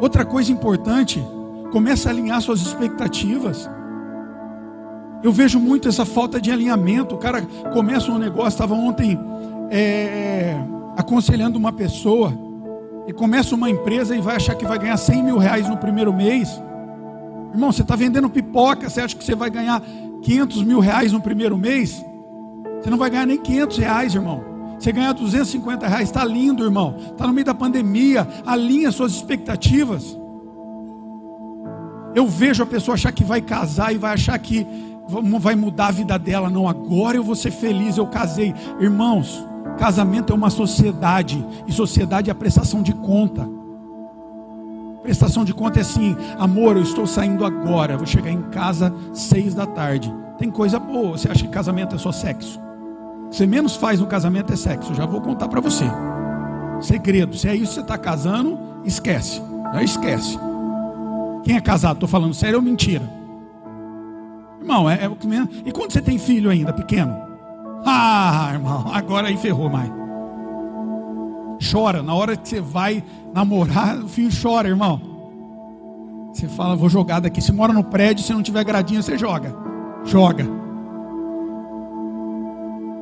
Outra 0.00 0.24
coisa 0.24 0.52
importante, 0.52 1.24
comece 1.72 2.06
a 2.06 2.10
alinhar 2.10 2.40
suas 2.40 2.60
expectativas. 2.60 3.68
Eu 5.22 5.32
vejo 5.32 5.58
muito 5.58 5.88
essa 5.88 6.04
falta 6.04 6.40
de 6.40 6.50
alinhamento. 6.50 7.14
O 7.14 7.18
cara 7.18 7.42
começa 7.72 8.12
um 8.12 8.18
negócio, 8.18 8.48
estava 8.48 8.74
ontem 8.74 9.18
é, 9.70 10.54
aconselhando 10.96 11.58
uma 11.58 11.72
pessoa, 11.72 12.32
e 13.06 13.12
começa 13.12 13.54
uma 13.54 13.70
empresa 13.70 14.16
e 14.16 14.20
vai 14.20 14.36
achar 14.36 14.54
que 14.54 14.66
vai 14.66 14.78
ganhar 14.78 14.96
100 14.96 15.22
mil 15.22 15.38
reais 15.38 15.68
no 15.68 15.76
primeiro 15.76 16.12
mês. 16.12 16.60
Irmão, 17.52 17.72
você 17.72 17.82
está 17.82 17.94
vendendo 17.94 18.28
pipoca, 18.28 18.90
você 18.90 19.00
acha 19.00 19.16
que 19.16 19.24
você 19.24 19.34
vai 19.34 19.48
ganhar 19.48 19.80
500 20.22 20.62
mil 20.64 20.80
reais 20.80 21.12
no 21.12 21.20
primeiro 21.20 21.56
mês? 21.56 22.04
Você 22.82 22.90
não 22.90 22.98
vai 22.98 23.08
ganhar 23.08 23.26
nem 23.26 23.38
500 23.38 23.78
reais, 23.78 24.14
irmão. 24.14 24.44
Você 24.78 24.92
ganhar 24.92 25.12
250 25.12 25.86
reais, 25.86 26.08
está 26.08 26.24
lindo, 26.24 26.64
irmão. 26.64 26.96
Está 27.12 27.26
no 27.26 27.32
meio 27.32 27.46
da 27.46 27.54
pandemia, 27.54 28.26
alinha 28.44 28.90
suas 28.90 29.12
expectativas. 29.12 30.18
Eu 32.14 32.26
vejo 32.26 32.62
a 32.62 32.66
pessoa 32.66 32.94
achar 32.94 33.12
que 33.12 33.24
vai 33.24 33.40
casar 33.40 33.94
e 33.94 33.98
vai 33.98 34.14
achar 34.14 34.38
que 34.38 34.66
vai 35.40 35.54
mudar 35.54 35.88
a 35.88 35.92
vida 35.92 36.18
dela. 36.18 36.50
Não, 36.50 36.68
agora 36.68 37.16
eu 37.16 37.22
vou 37.22 37.34
ser 37.34 37.50
feliz, 37.50 37.96
eu 37.96 38.06
casei. 38.06 38.54
Irmãos, 38.80 39.46
casamento 39.76 40.32
é 40.32 40.36
uma 40.36 40.50
sociedade, 40.50 41.44
e 41.66 41.72
sociedade 41.72 42.30
é 42.30 42.32
a 42.32 42.34
prestação 42.34 42.82
de 42.82 42.92
conta. 42.92 43.48
Prestação 45.02 45.44
de 45.44 45.54
conta 45.54 45.78
é 45.78 45.82
assim, 45.82 46.16
amor, 46.38 46.76
eu 46.76 46.82
estou 46.82 47.06
saindo 47.06 47.44
agora, 47.44 47.96
vou 47.96 48.06
chegar 48.06 48.30
em 48.30 48.42
casa 48.42 48.92
seis 49.12 49.54
da 49.54 49.64
tarde. 49.64 50.12
Tem 50.38 50.50
coisa 50.50 50.78
boa, 50.78 51.16
você 51.16 51.30
acha 51.30 51.44
que 51.44 51.50
casamento 51.50 51.94
é 51.94 51.98
só 51.98 52.10
sexo? 52.10 52.60
O 53.26 53.28
que 53.30 53.36
você 53.36 53.46
menos 53.46 53.76
faz 53.76 54.00
no 54.00 54.06
casamento 54.06 54.52
é 54.52 54.56
sexo, 54.56 54.94
já 54.94 55.06
vou 55.06 55.20
contar 55.20 55.48
para 55.48 55.60
você. 55.60 55.84
Segredo, 56.80 57.36
se 57.36 57.48
é 57.48 57.54
isso 57.54 57.68
que 57.68 57.74
você 57.74 57.80
está 57.80 57.96
casando, 57.96 58.58
esquece, 58.84 59.40
já 59.72 59.82
esquece. 59.82 60.38
Quem 61.44 61.56
é 61.56 61.60
casado, 61.60 61.94
estou 61.94 62.08
falando 62.08 62.34
sério 62.34 62.56
ou 62.56 62.62
mentira? 62.62 63.08
Irmão, 64.60 64.90
é, 64.90 64.94
é. 64.94 65.10
E 65.64 65.70
quando 65.70 65.92
você 65.92 66.00
tem 66.00 66.18
filho 66.18 66.50
ainda, 66.50 66.72
pequeno? 66.72 67.25
Ah, 67.84 68.50
irmão, 68.52 68.86
agora 68.92 69.28
aí 69.28 69.36
ferrou 69.36 69.68
mais. 69.68 69.90
Chora, 71.70 72.02
na 72.02 72.14
hora 72.14 72.36
que 72.36 72.48
você 72.48 72.60
vai 72.60 73.02
namorar, 73.32 73.98
o 73.98 74.08
filho 74.08 74.30
chora, 74.30 74.68
irmão. 74.68 75.00
Você 76.32 76.48
fala, 76.48 76.76
vou 76.76 76.88
jogar 76.88 77.20
daqui. 77.20 77.40
Se 77.40 77.52
mora 77.52 77.72
no 77.72 77.82
prédio, 77.82 78.24
se 78.24 78.32
não 78.32 78.42
tiver 78.42 78.62
gradinha, 78.64 79.00
você 79.00 79.16
joga. 79.16 79.56
Joga. 80.04 80.46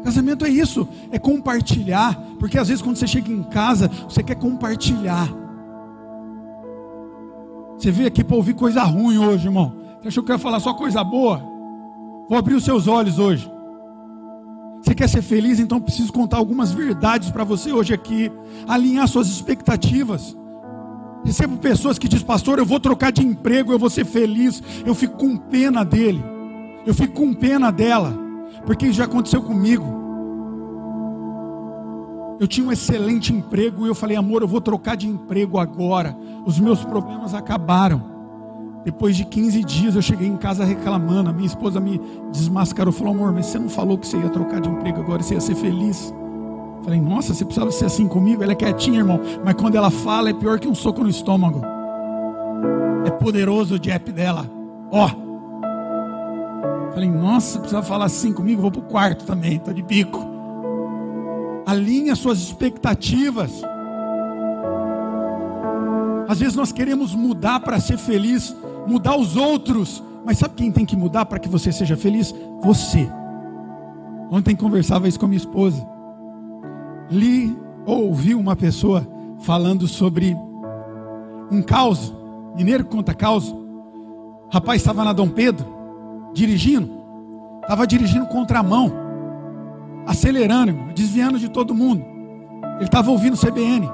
Casamento 0.04 0.44
é 0.44 0.50
isso, 0.50 0.86
é 1.10 1.18
compartilhar. 1.18 2.14
Porque 2.38 2.58
às 2.58 2.68
vezes 2.68 2.82
quando 2.82 2.96
você 2.96 3.06
chega 3.06 3.32
em 3.32 3.42
casa, 3.42 3.90
você 4.08 4.22
quer 4.22 4.36
compartilhar. 4.36 5.28
Você 7.76 7.90
veio 7.90 8.08
aqui 8.08 8.22
para 8.22 8.36
ouvir 8.36 8.54
coisa 8.54 8.82
ruim 8.84 9.18
hoje, 9.18 9.46
irmão. 9.46 9.74
Você 10.00 10.08
achou 10.08 10.22
que 10.22 10.30
eu 10.30 10.36
ia 10.36 10.38
falar 10.38 10.60
só 10.60 10.74
coisa 10.74 11.02
boa? 11.02 11.42
Vou 12.28 12.38
abrir 12.38 12.54
os 12.54 12.64
seus 12.64 12.86
olhos 12.86 13.18
hoje. 13.18 13.50
Você 14.84 14.94
quer 14.94 15.08
ser 15.08 15.22
feliz? 15.22 15.58
Então 15.58 15.80
preciso 15.80 16.12
contar 16.12 16.36
algumas 16.36 16.70
verdades 16.70 17.30
para 17.30 17.42
você 17.42 17.72
hoje 17.72 17.94
aqui, 17.94 18.30
alinhar 18.68 19.08
suas 19.08 19.28
expectativas. 19.28 20.36
Recebo 21.24 21.56
pessoas 21.56 21.98
que 21.98 22.06
dizem, 22.06 22.26
pastor, 22.26 22.58
eu 22.58 22.66
vou 22.66 22.78
trocar 22.78 23.10
de 23.10 23.26
emprego, 23.26 23.72
eu 23.72 23.78
vou 23.78 23.88
ser 23.88 24.04
feliz. 24.04 24.62
Eu 24.84 24.94
fico 24.94 25.16
com 25.16 25.38
pena 25.38 25.82
dele. 25.82 26.22
Eu 26.84 26.92
fico 26.92 27.14
com 27.14 27.32
pena 27.32 27.72
dela. 27.72 28.14
Porque 28.66 28.84
isso 28.84 28.98
já 28.98 29.04
aconteceu 29.04 29.40
comigo. 29.40 29.86
Eu 32.38 32.46
tinha 32.46 32.66
um 32.66 32.70
excelente 32.70 33.32
emprego 33.32 33.86
e 33.86 33.88
eu 33.88 33.94
falei, 33.94 34.18
amor, 34.18 34.42
eu 34.42 34.48
vou 34.48 34.60
trocar 34.60 34.98
de 34.98 35.08
emprego 35.08 35.58
agora. 35.58 36.14
Os 36.44 36.60
meus 36.60 36.84
problemas 36.84 37.32
acabaram. 37.32 38.13
Depois 38.84 39.16
de 39.16 39.24
15 39.24 39.64
dias 39.64 39.96
eu 39.96 40.02
cheguei 40.02 40.28
em 40.28 40.36
casa 40.36 40.64
reclamando. 40.64 41.30
A 41.30 41.32
minha 41.32 41.46
esposa 41.46 41.80
me 41.80 42.00
desmascarou. 42.30 42.92
Falou, 42.92 43.14
amor, 43.14 43.32
mas 43.32 43.46
você 43.46 43.58
não 43.58 43.68
falou 43.68 43.96
que 43.96 44.06
você 44.06 44.18
ia 44.18 44.28
trocar 44.28 44.60
de 44.60 44.68
emprego 44.68 45.00
agora, 45.00 45.22
você 45.22 45.34
ia 45.34 45.40
ser 45.40 45.54
feliz. 45.54 46.12
Falei, 46.82 47.00
nossa, 47.00 47.32
você 47.32 47.44
precisava 47.46 47.70
ser 47.70 47.86
assim 47.86 48.06
comigo? 48.06 48.42
Ela 48.42 48.52
é 48.52 48.54
quietinha, 48.54 48.98
irmão. 48.98 49.18
Mas 49.42 49.54
quando 49.54 49.74
ela 49.74 49.90
fala, 49.90 50.28
é 50.28 50.34
pior 50.34 50.60
que 50.60 50.68
um 50.68 50.74
soco 50.74 51.02
no 51.02 51.08
estômago. 51.08 51.62
É 53.06 53.10
poderoso 53.10 53.76
o 53.76 53.82
jap 53.82 54.12
dela. 54.12 54.46
Ó. 54.90 55.08
Falei, 56.92 57.10
nossa, 57.10 57.58
precisava 57.58 57.86
falar 57.86 58.04
assim 58.04 58.34
comigo? 58.34 58.60
Vou 58.60 58.70
pro 58.70 58.82
quarto 58.82 59.24
também, 59.24 59.58
tô 59.58 59.72
de 59.72 59.82
bico. 59.82 60.20
Alinha 61.66 62.14
suas 62.14 62.38
expectativas. 62.38 63.50
Às 66.28 66.38
vezes 66.38 66.54
nós 66.54 66.70
queremos 66.70 67.14
mudar 67.14 67.60
para 67.60 67.80
ser 67.80 67.96
feliz, 67.96 68.54
mudar 68.86 69.16
os 69.16 69.36
outros. 69.36 70.02
Mas 70.24 70.38
sabe 70.38 70.54
quem 70.54 70.72
tem 70.72 70.86
que 70.86 70.96
mudar 70.96 71.26
para 71.26 71.38
que 71.38 71.48
você 71.48 71.70
seja 71.70 71.96
feliz? 71.96 72.34
Você. 72.62 73.08
Ontem 74.30 74.56
conversava 74.56 75.06
isso 75.06 75.18
com 75.18 75.26
a 75.26 75.28
minha 75.28 75.38
esposa 75.38 75.94
li 77.10 77.56
ou 77.86 78.06
ouvi 78.06 78.34
uma 78.34 78.56
pessoa 78.56 79.06
falando 79.40 79.86
sobre 79.86 80.36
um 81.50 81.62
caos, 81.62 82.14
mineiro 82.56 82.84
conta 82.84 83.14
caos. 83.14 83.54
Rapaz 84.52 84.80
estava 84.80 85.04
na 85.04 85.12
Dom 85.12 85.28
Pedro, 85.28 85.66
dirigindo, 86.32 86.90
estava 87.62 87.86
dirigindo 87.86 88.26
contramão, 88.26 88.92
acelerando, 90.06 90.92
desviando 90.94 91.38
de 91.38 91.48
todo 91.48 91.74
mundo. 91.74 92.04
Ele 92.76 92.84
estava 92.84 93.10
ouvindo 93.10 93.36
CBN 93.36 93.88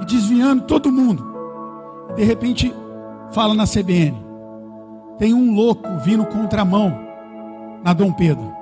e 0.00 0.04
desviando 0.04 0.64
todo 0.64 0.90
mundo. 0.90 1.28
De 2.16 2.24
repente, 2.24 2.74
fala 3.32 3.54
na 3.54 3.64
CBN: 3.64 4.16
tem 5.18 5.34
um 5.34 5.54
louco 5.54 5.88
vindo 6.04 6.24
contramão 6.26 6.98
na 7.84 7.92
Dom 7.92 8.12
Pedro. 8.12 8.52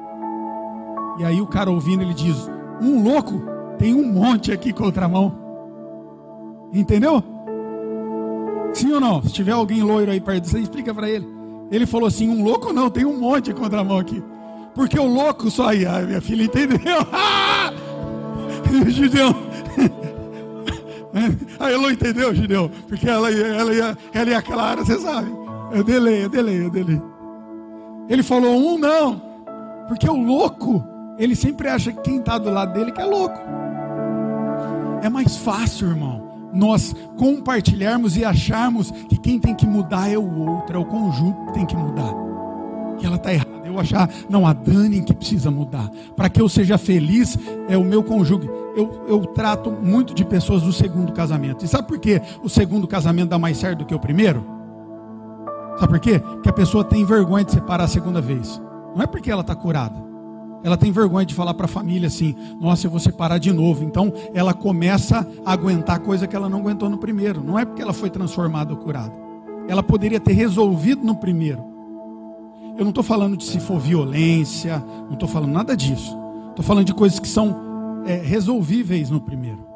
E 1.19 1.25
aí 1.25 1.41
o 1.41 1.47
cara 1.47 1.71
ouvindo, 1.71 2.03
ele 2.03 2.15
diz: 2.15 2.51
um 2.81 3.03
louco 3.03 3.43
tem 3.79 3.95
um 3.95 4.13
monte 4.13 4.53
aqui 4.53 4.73
contramão. 4.73 5.37
Entendeu? 6.73 7.23
Sim 8.73 8.93
ou 8.93 9.01
não? 9.01 9.23
Se 9.23 9.33
tiver 9.33 9.53
alguém 9.53 9.83
loiro 9.83 10.11
aí 10.11 10.21
perto, 10.21 10.47
você 10.47 10.59
explica 10.59 10.95
para 10.95 11.09
ele. 11.09 11.27
Ele 11.71 11.87
falou 11.87 12.07
assim: 12.07 12.29
um 12.29 12.45
louco 12.45 12.73
não, 12.73 12.91
tem 12.91 13.05
um 13.05 13.19
monte 13.19 13.47
de 13.47 13.55
contramão 13.55 13.99
aqui. 13.99 14.23
Porque 14.75 14.99
o 14.99 15.07
louco 15.07 15.51
só 15.51 15.73
ia. 15.73 15.93
Ah, 15.93 16.03
minha 16.03 16.21
filha 16.21 16.45
entendeu? 16.45 16.79
Gideão. 18.89 19.48
A 21.59 21.71
Elo 21.71 21.91
entendeu, 21.91 22.35
Gideão? 22.35 22.71
Porque 22.89 23.09
ela, 23.09 23.31
ela, 23.31 23.75
ia, 23.75 23.99
ela 24.13 24.31
ia 24.31 24.39
aquela 24.39 24.63
área, 24.63 24.85
você 24.85 24.99
sabe. 24.99 25.31
Eu 25.73 25.85
delei, 25.85 26.25
eu 26.25 26.29
delei, 26.29 26.65
eu 26.65 26.71
delei. 26.71 27.01
Ele 28.09 28.23
falou: 28.23 28.57
um 28.57 28.79
não. 28.79 29.23
Porque 29.87 30.09
o 30.09 30.17
louco, 30.17 30.85
ele 31.19 31.35
sempre 31.35 31.69
acha 31.69 31.93
que 31.93 32.01
quem 32.03 32.19
está 32.19 32.39
do 32.39 32.51
lado 32.51 32.73
dele 32.73 32.93
que 32.93 33.01
é 33.01 33.05
louco. 33.05 33.39
É 35.03 35.09
mais 35.09 35.37
fácil, 35.37 35.89
irmão, 35.89 36.29
nós 36.53 36.95
compartilharmos 37.17 38.17
e 38.17 38.25
acharmos 38.25 38.91
que 38.91 39.17
quem 39.17 39.39
tem 39.39 39.55
que 39.55 39.67
mudar 39.67 40.11
é 40.11 40.19
o 40.19 40.39
outro, 40.41 40.77
é 40.77 40.79
o 40.79 40.85
conjunto 40.85 41.47
que 41.47 41.53
tem 41.55 41.67
que 41.67 41.77
mudar. 41.77 42.13
Que 42.99 43.07
ela 43.07 43.17
está 43.17 43.33
errada. 43.33 43.59
Eu 43.65 43.79
achar, 43.79 44.11
não, 44.29 44.47
a 44.47 44.53
Dani 44.53 45.03
que 45.03 45.15
precisa 45.15 45.51
mudar. 45.51 45.89
Para 46.17 46.29
que 46.29 46.41
eu 46.41 46.49
seja 46.49 46.77
feliz, 46.77 47.39
é 47.69 47.77
o 47.77 47.85
meu 47.85 48.03
cônjuge. 48.03 48.49
Eu, 48.79 49.07
eu 49.09 49.27
trato 49.27 49.73
muito 49.73 50.15
de 50.15 50.25
pessoas 50.25 50.63
do 50.63 50.73
segundo 50.73 51.13
casamento. 51.13 51.65
E 51.65 51.69
sabe 51.69 51.89
por 51.89 51.99
que 51.99 52.23
o 52.45 52.49
segundo 52.49 52.87
casamento 52.87 53.31
dá 53.31 53.37
mais 53.37 53.57
certo 53.57 53.81
do 53.81 53.85
que 53.85 53.93
o 53.93 53.99
primeiro? 53.99 54.47
Sabe 55.81 55.89
por 55.89 55.99
quê? 55.99 56.21
Porque 56.21 56.49
a 56.49 56.53
pessoa 56.53 56.85
tem 56.85 57.05
vergonha 57.05 57.45
de 57.45 57.51
separar 57.51 57.85
a 57.85 57.89
segunda 57.89 58.21
vez. 58.21 58.63
Não 58.95 59.03
é 59.03 59.07
porque 59.09 59.33
ela 59.33 59.41
está 59.41 59.57
curada. 59.57 60.01
Ela 60.63 60.77
tem 60.77 60.93
vergonha 60.93 61.27
de 61.27 61.35
falar 61.35 61.55
para 61.55 61.65
a 61.65 61.69
família 61.69 62.07
assim: 62.07 62.37
Nossa, 62.61 62.87
eu 62.87 62.91
vou 62.93 63.01
separar 63.01 63.39
de 63.39 63.53
novo. 63.53 63.83
Então 63.83 64.13
ela 64.33 64.55
começa 64.55 65.27
a 65.45 65.53
aguentar 65.53 65.99
coisa 65.99 66.29
que 66.29 66.37
ela 66.37 66.49
não 66.49 66.61
aguentou 66.61 66.89
no 66.89 66.99
primeiro. 66.99 67.43
Não 67.43 67.59
é 67.59 67.65
porque 67.65 67.83
ela 67.83 67.93
foi 67.93 68.11
transformada 68.11 68.73
ou 68.73 68.79
curada. 68.79 69.13
Ela 69.67 69.83
poderia 69.83 70.21
ter 70.21 70.35
resolvido 70.35 71.05
no 71.05 71.17
primeiro. 71.17 71.65
Eu 72.77 72.85
não 72.85 72.91
estou 72.91 73.03
falando 73.03 73.37
de 73.37 73.43
se 73.43 73.59
for 73.59 73.81
violência, 73.81 74.81
não 75.07 75.15
estou 75.15 75.29
falando 75.29 75.51
nada 75.51 75.77
disso. 75.77 76.17
Estou 76.51 76.65
falando 76.65 76.87
de 76.87 76.95
coisas 76.95 77.19
que 77.19 77.27
são 77.27 77.68
é, 78.07 78.17
resolvíveis 78.17 79.11
no 79.11 79.21
primeiro. 79.21 79.67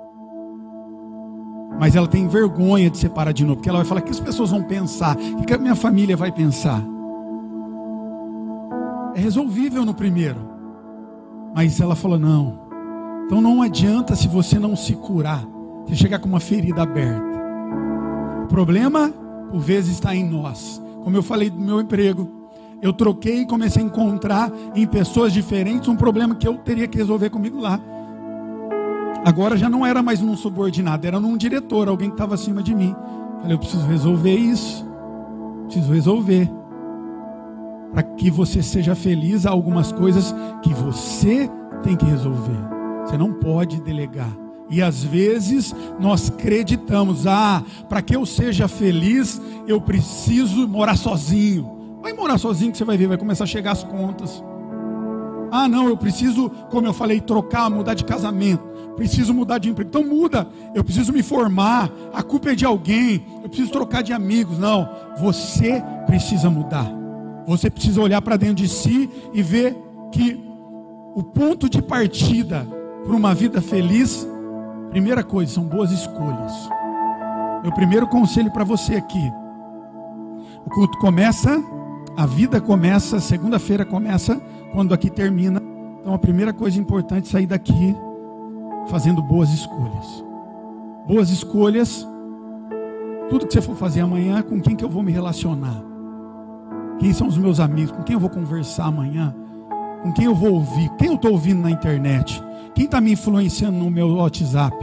Mas 1.79 1.97
ela 1.97 2.07
tem 2.07 2.29
vergonha 2.29 2.91
de 2.91 2.99
separar 2.99 3.33
de 3.33 3.45
novo, 3.45 3.57
porque 3.57 3.69
ela 3.69 3.79
vai 3.79 3.87
falar: 3.87 4.01
o 4.01 4.05
que 4.05 4.11
as 4.11 4.21
pessoas 4.21 4.51
vão 4.51 4.63
pensar? 4.63 5.17
O 5.17 5.45
que 5.45 5.55
a 5.55 5.59
minha 5.59 5.75
família 5.75 6.17
vai 6.17 6.31
pensar? 6.31 6.83
É 9.15 9.21
resolvível 9.21 9.85
no 9.85 9.95
primeiro. 9.95 10.39
Mas 11.55 11.81
ela 11.81 11.95
falou: 11.95 12.19
não. 12.19 12.61
Então 13.27 13.41
não 13.41 13.63
adianta 13.63 14.15
se 14.15 14.29
você 14.29 14.59
não 14.59 14.77
se 14.77 14.95
curar, 14.95 15.45
você 15.87 15.95
chegar 15.95 16.19
com 16.19 16.29
uma 16.29 16.41
ferida 16.41 16.83
aberta. 16.83 17.33
O 18.45 18.47
problema, 18.47 19.11
por 19.51 19.61
vezes, 19.61 19.95
está 19.95 20.15
em 20.15 20.29
nós. 20.29 20.81
Como 21.03 21.17
eu 21.17 21.23
falei 21.23 21.49
do 21.49 21.59
meu 21.59 21.81
emprego, 21.81 22.29
eu 22.83 22.93
troquei 22.93 23.41
e 23.41 23.47
comecei 23.47 23.83
a 23.83 23.87
encontrar 23.87 24.53
em 24.75 24.87
pessoas 24.87 25.33
diferentes 25.33 25.89
um 25.89 25.97
problema 25.97 26.35
que 26.35 26.47
eu 26.47 26.59
teria 26.59 26.87
que 26.87 26.99
resolver 26.99 27.31
comigo 27.31 27.61
lá. 27.61 27.81
Agora 29.25 29.57
já 29.57 29.69
não 29.69 29.87
era 29.87 30.03
mais 30.03 30.21
num 30.21 30.37
subordinado, 30.37 31.07
era 31.07 31.21
num 31.21 31.37
diretor, 31.37 31.89
alguém 31.89 32.09
que 32.09 32.15
estava 32.15 32.35
acima 32.35 32.63
de 32.63 32.75
mim. 32.75 32.95
Falei, 33.41 33.55
eu 33.55 33.59
preciso 33.59 33.87
resolver 33.87 34.35
isso. 34.35 34.85
Preciso 35.67 35.93
resolver 35.93 36.51
para 37.93 38.03
que 38.03 38.31
você 38.31 38.63
seja 38.63 38.95
feliz, 38.95 39.45
há 39.45 39.51
algumas 39.51 39.93
coisas 39.93 40.35
que 40.63 40.73
você 40.73 41.49
tem 41.83 41.95
que 41.95 42.07
resolver. 42.07 42.57
Você 43.05 43.19
não 43.19 43.33
pode 43.35 43.81
delegar. 43.83 44.35
E 44.71 44.81
às 44.81 45.05
vezes 45.05 45.75
nós 46.01 46.31
acreditamos, 46.31 47.27
ah, 47.27 47.63
para 47.89 48.01
que 48.01 48.17
eu 48.17 48.25
seja 48.25 48.67
feliz, 48.67 49.41
eu 49.69 49.81
preciso 49.81 50.67
morar 50.67 50.97
sozinho. 50.97 51.99
Vai 52.01 52.15
morar 52.15 52.39
sozinho 52.39 52.73
que 52.73 52.79
você 52.79 52.85
vai 52.85 52.97
ver, 52.97 53.09
vai 53.09 53.19
começar 53.19 53.45
a 53.45 53.47
chegar 53.47 53.73
as 53.73 53.85
contas. 53.85 54.43
Ah, 55.51 55.69
não, 55.69 55.89
eu 55.89 55.97
preciso, 55.97 56.49
como 56.71 56.87
eu 56.87 56.95
falei, 56.95 57.21
trocar, 57.21 57.69
mudar 57.69 57.93
de 57.93 58.05
casamento. 58.05 58.65
Preciso 58.97 59.33
mudar 59.33 59.59
de 59.59 59.71
emprego. 59.71 59.89
Então 59.89 60.05
muda. 60.05 60.47
Eu 60.75 60.85
preciso 60.85 61.13
me 61.13 61.23
formar. 61.23 61.91
A 62.13 62.23
culpa 62.23 62.51
é 62.51 62.55
de 62.55 62.65
alguém. 62.65 63.25
Eu 63.43 63.49
preciso 63.49 63.73
trocar 63.73 64.03
de 64.03 64.13
amigos. 64.13 64.59
Não, 64.59 64.89
você 65.19 65.83
precisa 66.07 66.51
mudar. 66.51 66.91
Você 67.47 67.71
precisa 67.71 68.01
olhar 68.01 68.23
para 68.23 68.37
dentro 68.37 68.57
de 68.57 68.69
si 68.69 69.11
e 69.33 69.43
ver 69.43 69.77
que 70.13 70.39
o 71.15 71.23
ponto 71.23 71.69
de 71.69 71.83
partida 71.83 72.67
para 73.05 73.17
uma 73.17 73.35
vida 73.35 73.61
feliz, 73.61 74.27
primeira 74.91 75.25
coisa, 75.25 75.53
são 75.53 75.65
boas 75.65 75.91
escolhas. 75.91 76.53
Meu 77.63 77.73
primeiro 77.73 78.07
conselho 78.07 78.51
para 78.53 78.65
você 78.65 78.95
aqui: 78.95 79.33
o 80.65 80.71
culto 80.71 80.99
começa, 80.99 81.63
a 82.17 82.27
vida 82.27 82.61
começa, 82.61 83.21
segunda-feira 83.21 83.85
começa, 83.85 84.41
quando 84.73 84.95
aqui 84.95 85.11
termina. 85.11 85.61
Então 86.01 86.15
a 86.15 86.19
primeira 86.19 86.53
coisa 86.53 86.79
importante 86.79 87.29
é 87.29 87.31
sair 87.31 87.47
daqui 87.47 87.97
fazendo 88.87 89.23
boas 89.23 89.51
escolhas. 89.51 90.25
Boas 91.07 91.31
escolhas, 91.31 92.07
tudo 93.29 93.47
que 93.47 93.53
você 93.55 93.63
for 93.63 93.75
fazer 93.75 94.01
amanhã, 94.01 94.43
com 94.43 94.61
quem 94.61 94.77
que 94.77 94.85
eu 94.85 94.91
vou 94.91 95.03
me 95.03 95.11
relacionar? 95.11 95.83
Quem 96.99 97.13
são 97.13 97.27
os 97.27 97.39
meus 97.39 97.59
amigos? 97.59 97.91
Com 97.91 98.03
quem 98.03 98.15
eu 98.15 98.21
vou 98.21 98.31
conversar 98.31 98.85
amanhã? 98.85 99.35
Com 100.03 100.13
quem 100.13 100.27
eu 100.27 100.35
vou 100.35 100.55
ouvir? 100.55 100.89
Quem 100.99 101.09
eu 101.09 101.15
estou 101.15 101.33
ouvindo 101.33 101.63
na 101.63 101.71
internet? 101.71 102.43
Quem 102.75 102.85
está 102.85 103.01
me 103.01 103.13
influenciando 103.13 103.79
no 103.79 103.91
meu 103.91 104.17
WhatsApp? 104.17 104.77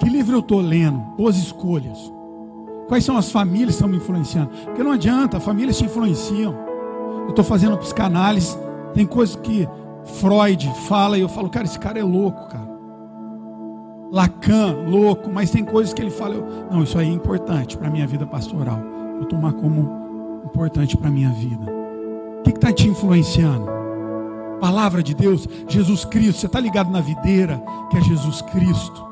Que 0.00 0.08
livro 0.08 0.36
eu 0.36 0.40
estou 0.40 0.60
lendo? 0.60 0.98
Boas 1.16 1.36
escolhas. 1.36 2.12
Quais 2.88 3.04
são 3.04 3.16
as 3.16 3.30
famílias 3.30 3.68
que 3.68 3.74
estão 3.74 3.88
me 3.88 3.98
influenciando? 3.98 4.50
Porque 4.64 4.82
não 4.82 4.92
adianta, 4.92 5.38
famílias 5.38 5.76
te 5.76 5.84
influenciam. 5.84 6.54
Eu 7.24 7.30
estou 7.30 7.44
fazendo 7.44 7.76
psicanálise, 7.76 8.56
tem 8.94 9.04
coisas 9.04 9.36
que 9.36 9.68
Freud 10.08 10.72
fala 10.86 11.16
e 11.16 11.20
eu 11.20 11.28
falo, 11.28 11.48
cara, 11.48 11.66
esse 11.66 11.78
cara 11.78 11.98
é 11.98 12.02
louco, 12.02 12.48
cara. 12.48 12.68
Lacan, 14.10 14.74
louco, 14.88 15.30
mas 15.30 15.50
tem 15.50 15.64
coisas 15.64 15.92
que 15.92 16.00
ele 16.00 16.10
fala, 16.10 16.34
eu, 16.34 16.46
não, 16.70 16.82
isso 16.82 16.98
aí 16.98 17.08
é 17.08 17.12
importante 17.12 17.76
para 17.76 17.88
a 17.88 17.90
minha 17.90 18.06
vida 18.06 18.26
pastoral. 18.26 18.80
Vou 19.18 19.26
tomar 19.26 19.52
como 19.52 20.42
importante 20.44 20.96
para 20.96 21.08
a 21.08 21.12
minha 21.12 21.30
vida? 21.30 21.70
O 22.40 22.42
que 22.42 22.50
está 22.50 22.72
te 22.72 22.88
influenciando? 22.88 23.68
Palavra 24.60 25.02
de 25.02 25.14
Deus, 25.14 25.46
Jesus 25.68 26.04
Cristo. 26.04 26.40
Você 26.40 26.46
está 26.46 26.58
ligado 26.58 26.90
na 26.90 27.00
videira, 27.00 27.62
que 27.90 27.96
é 27.96 28.00
Jesus 28.00 28.42
Cristo. 28.42 29.06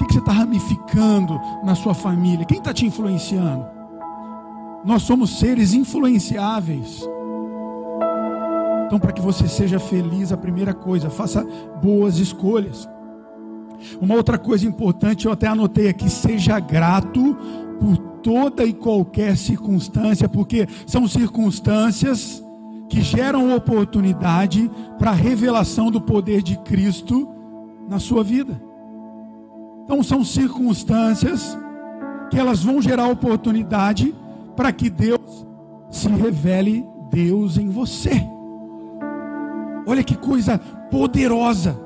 O 0.00 0.04
que 0.06 0.12
você 0.12 0.18
está 0.18 0.32
ramificando 0.32 1.38
na 1.62 1.74
sua 1.74 1.94
família? 1.94 2.44
Quem 2.44 2.58
está 2.58 2.72
te 2.72 2.86
influenciando? 2.86 3.66
Nós 4.84 5.02
somos 5.02 5.38
seres 5.38 5.74
influenciáveis. 5.74 7.06
Então, 8.92 9.00
para 9.00 9.12
que 9.12 9.22
você 9.22 9.48
seja 9.48 9.78
feliz, 9.78 10.32
a 10.32 10.36
primeira 10.36 10.74
coisa, 10.74 11.08
faça 11.08 11.42
boas 11.82 12.18
escolhas. 12.18 12.86
Uma 13.98 14.16
outra 14.16 14.36
coisa 14.36 14.66
importante, 14.66 15.24
eu 15.24 15.32
até 15.32 15.46
anotei 15.46 15.88
aqui: 15.88 16.10
seja 16.10 16.60
grato 16.60 17.34
por 17.80 17.96
toda 18.22 18.66
e 18.66 18.74
qualquer 18.74 19.34
circunstância, 19.38 20.28
porque 20.28 20.68
são 20.86 21.08
circunstâncias 21.08 22.44
que 22.86 23.00
geram 23.00 23.56
oportunidade 23.56 24.70
para 24.98 25.12
a 25.12 25.14
revelação 25.14 25.90
do 25.90 25.98
poder 25.98 26.42
de 26.42 26.58
Cristo 26.58 27.26
na 27.88 27.98
sua 27.98 28.22
vida. 28.22 28.62
Então 29.84 30.02
são 30.02 30.22
circunstâncias 30.22 31.56
que 32.30 32.38
elas 32.38 32.62
vão 32.62 32.82
gerar 32.82 33.06
oportunidade 33.06 34.14
para 34.54 34.70
que 34.70 34.90
Deus 34.90 35.46
se 35.90 36.08
revele 36.08 36.84
Deus 37.10 37.56
em 37.56 37.70
você. 37.70 38.31
Olha 39.86 40.04
que 40.04 40.16
coisa 40.16 40.58
poderosa. 40.90 41.78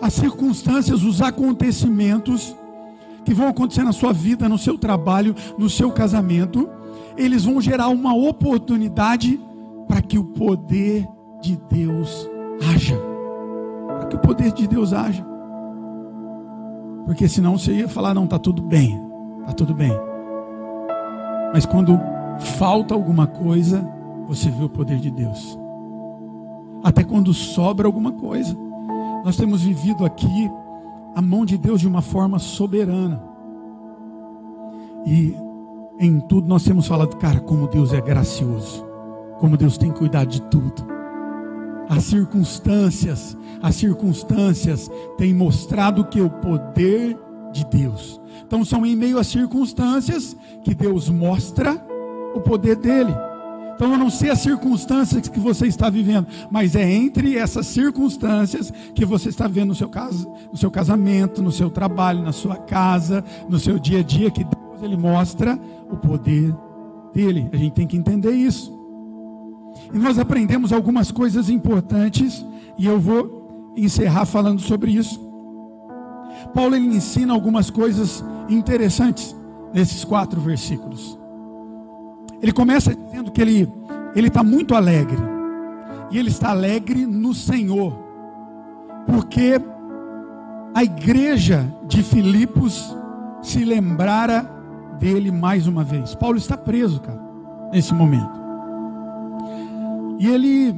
As 0.00 0.12
circunstâncias, 0.14 1.02
os 1.02 1.22
acontecimentos 1.22 2.54
que 3.24 3.34
vão 3.34 3.48
acontecer 3.48 3.82
na 3.82 3.92
sua 3.92 4.12
vida, 4.12 4.48
no 4.48 4.58
seu 4.58 4.78
trabalho, 4.78 5.34
no 5.58 5.68
seu 5.68 5.90
casamento, 5.90 6.68
eles 7.16 7.44
vão 7.44 7.60
gerar 7.60 7.88
uma 7.88 8.14
oportunidade 8.14 9.40
para 9.86 10.00
que 10.00 10.18
o 10.18 10.24
poder 10.24 11.08
de 11.40 11.56
Deus 11.70 12.28
haja. 12.72 12.96
Para 13.86 14.06
que 14.06 14.16
o 14.16 14.20
poder 14.20 14.52
de 14.52 14.66
Deus 14.66 14.92
haja. 14.92 15.24
Porque 17.04 17.28
senão 17.28 17.58
você 17.58 17.72
ia 17.72 17.88
falar, 17.88 18.14
não, 18.14 18.24
está 18.24 18.38
tudo 18.38 18.62
bem, 18.62 19.00
está 19.40 19.52
tudo 19.52 19.74
bem. 19.74 19.92
Mas 21.52 21.66
quando 21.66 21.98
falta 22.58 22.94
alguma 22.94 23.26
coisa, 23.26 23.86
você 24.28 24.48
vê 24.48 24.64
o 24.64 24.68
poder 24.68 24.98
de 24.98 25.10
Deus. 25.10 25.59
Até 26.82 27.04
quando 27.04 27.32
sobra 27.34 27.86
alguma 27.86 28.12
coisa. 28.12 28.56
Nós 29.24 29.36
temos 29.36 29.62
vivido 29.62 30.04
aqui 30.04 30.50
a 31.14 31.20
mão 31.20 31.44
de 31.44 31.58
Deus 31.58 31.80
de 31.80 31.88
uma 31.88 32.02
forma 32.02 32.38
soberana. 32.38 33.22
E 35.06 35.34
em 35.98 36.20
tudo 36.20 36.48
nós 36.48 36.64
temos 36.64 36.86
falado, 36.86 37.16
cara, 37.16 37.40
como 37.40 37.68
Deus 37.68 37.92
é 37.92 38.00
gracioso, 38.00 38.84
como 39.38 39.56
Deus 39.56 39.76
tem 39.76 39.90
cuidado 39.90 40.28
de 40.28 40.42
tudo. 40.42 40.86
As 41.88 42.04
circunstâncias, 42.04 43.36
as 43.60 43.74
circunstâncias 43.74 44.90
têm 45.18 45.34
mostrado 45.34 46.04
que 46.04 46.20
o 46.20 46.30
poder 46.30 47.18
de 47.52 47.64
Deus. 47.66 48.20
Então 48.46 48.64
são 48.64 48.86
em 48.86 48.94
meio 48.94 49.18
às 49.18 49.26
circunstâncias 49.26 50.36
que 50.62 50.74
Deus 50.74 51.08
mostra 51.08 51.84
o 52.34 52.40
poder 52.40 52.76
dele. 52.76 53.12
Então 53.80 53.92
eu 53.92 53.98
não 53.98 54.10
sei 54.10 54.28
as 54.28 54.40
circunstâncias 54.40 55.26
que 55.26 55.40
você 55.40 55.66
está 55.66 55.88
vivendo, 55.88 56.26
mas 56.50 56.76
é 56.76 56.86
entre 56.86 57.38
essas 57.38 57.64
circunstâncias 57.64 58.70
que 58.94 59.06
você 59.06 59.30
está 59.30 59.48
vivendo 59.48 59.68
no 59.68 59.74
seu, 59.74 59.88
caso, 59.88 60.30
no 60.52 60.58
seu 60.58 60.70
casamento, 60.70 61.42
no 61.42 61.50
seu 61.50 61.70
trabalho, 61.70 62.22
na 62.22 62.30
sua 62.30 62.56
casa, 62.56 63.24
no 63.48 63.58
seu 63.58 63.78
dia 63.78 64.00
a 64.00 64.02
dia, 64.02 64.30
que 64.30 64.44
Deus 64.44 64.82
ele 64.82 64.98
mostra 64.98 65.58
o 65.90 65.96
poder 65.96 66.54
dele. 67.14 67.48
A 67.54 67.56
gente 67.56 67.72
tem 67.72 67.86
que 67.86 67.96
entender 67.96 68.32
isso. 68.32 68.70
E 69.94 69.98
nós 69.98 70.18
aprendemos 70.18 70.74
algumas 70.74 71.10
coisas 71.10 71.48
importantes 71.48 72.44
e 72.76 72.84
eu 72.84 73.00
vou 73.00 73.72
encerrar 73.78 74.26
falando 74.26 74.60
sobre 74.60 74.90
isso. 74.90 75.18
Paulo 76.52 76.76
ele 76.76 76.94
ensina 76.94 77.32
algumas 77.32 77.70
coisas 77.70 78.22
interessantes 78.46 79.34
nesses 79.72 80.04
quatro 80.04 80.38
versículos. 80.38 81.18
Ele 82.42 82.52
começa 82.52 82.94
dizendo 82.94 83.30
que 83.30 83.40
ele 83.40 83.68
ele 84.14 84.28
está 84.28 84.42
muito 84.42 84.74
alegre. 84.74 85.18
E 86.10 86.18
ele 86.18 86.28
está 86.28 86.50
alegre 86.50 87.06
no 87.06 87.32
Senhor. 87.32 87.92
Porque 89.06 89.60
a 90.74 90.82
igreja 90.82 91.72
de 91.86 92.02
Filipos 92.02 92.96
se 93.42 93.64
lembrara 93.64 94.42
dele 94.98 95.30
mais 95.30 95.66
uma 95.66 95.84
vez. 95.84 96.14
Paulo 96.14 96.36
está 96.36 96.56
preso, 96.56 97.00
cara, 97.00 97.20
nesse 97.72 97.94
momento. 97.94 98.40
E 100.18 100.28
ele 100.28 100.74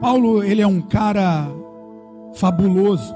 Paulo, 0.00 0.42
ele 0.42 0.62
é 0.62 0.66
um 0.66 0.80
cara 0.80 1.48
fabuloso, 2.34 3.14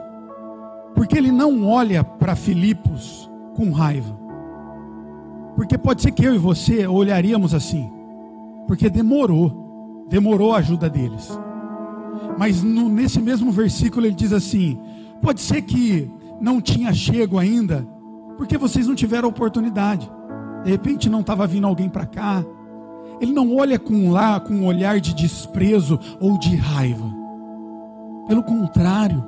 porque 0.95 1.17
ele 1.17 1.31
não 1.31 1.67
olha 1.67 2.03
para 2.03 2.35
Filipos 2.35 3.31
com 3.55 3.71
raiva. 3.71 4.20
Porque 5.61 5.77
pode 5.77 6.01
ser 6.01 6.13
que 6.13 6.25
eu 6.25 6.35
e 6.35 6.39
você 6.39 6.87
olharíamos 6.87 7.53
assim, 7.53 7.93
porque 8.67 8.89
demorou, 8.89 10.07
demorou 10.09 10.55
a 10.55 10.57
ajuda 10.57 10.89
deles. 10.89 11.39
Mas 12.39 12.63
no, 12.63 12.89
nesse 12.89 13.21
mesmo 13.21 13.53
versículo 13.53 14.07
ele 14.07 14.15
diz 14.15 14.33
assim: 14.33 14.79
pode 15.21 15.43
ser 15.43 15.61
que 15.61 16.11
não 16.41 16.63
tinha 16.63 16.95
chego 16.95 17.39
ainda, 17.39 17.87
porque 18.39 18.57
vocês 18.57 18.87
não 18.87 18.95
tiveram 18.95 19.29
oportunidade. 19.29 20.11
De 20.65 20.71
repente 20.71 21.11
não 21.11 21.21
estava 21.21 21.47
vindo 21.47 21.67
alguém 21.67 21.91
para 21.91 22.07
cá. 22.07 22.43
Ele 23.21 23.31
não 23.31 23.55
olha 23.55 23.79
com 23.79 24.11
lá 24.11 24.41
com 24.41 24.55
um 24.55 24.65
olhar 24.65 24.99
de 24.99 25.13
desprezo 25.13 26.01
ou 26.19 26.39
de 26.39 26.57
raiva. 26.57 27.05
Pelo 28.27 28.43
contrário, 28.43 29.23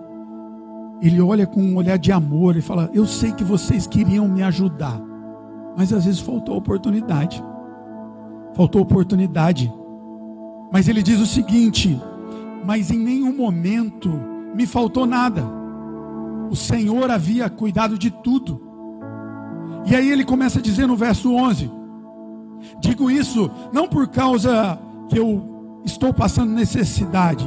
ele 1.02 1.20
olha 1.20 1.46
com 1.46 1.60
um 1.60 1.76
olhar 1.76 1.98
de 1.98 2.10
amor 2.10 2.56
e 2.56 2.62
fala: 2.62 2.88
Eu 2.94 3.06
sei 3.06 3.32
que 3.32 3.44
vocês 3.44 3.86
queriam 3.86 4.26
me 4.26 4.42
ajudar 4.42 5.11
mas 5.76 5.92
às 5.92 6.04
vezes 6.04 6.20
faltou 6.20 6.56
oportunidade. 6.56 7.42
Faltou 8.54 8.82
oportunidade. 8.82 9.72
Mas 10.72 10.88
ele 10.88 11.02
diz 11.02 11.20
o 11.20 11.26
seguinte: 11.26 12.00
Mas 12.64 12.90
em 12.90 12.98
nenhum 12.98 13.34
momento 13.34 14.10
me 14.54 14.66
faltou 14.66 15.06
nada. 15.06 15.42
O 16.50 16.56
Senhor 16.56 17.10
havia 17.10 17.48
cuidado 17.48 17.96
de 17.96 18.10
tudo. 18.10 18.60
E 19.86 19.96
aí 19.96 20.10
ele 20.10 20.24
começa 20.24 20.58
a 20.58 20.62
dizer 20.62 20.86
no 20.86 20.96
verso 20.96 21.34
11: 21.34 21.70
Digo 22.80 23.10
isso 23.10 23.50
não 23.72 23.88
por 23.88 24.08
causa 24.08 24.78
que 25.08 25.18
eu 25.18 25.80
estou 25.84 26.12
passando 26.12 26.52
necessidade, 26.52 27.46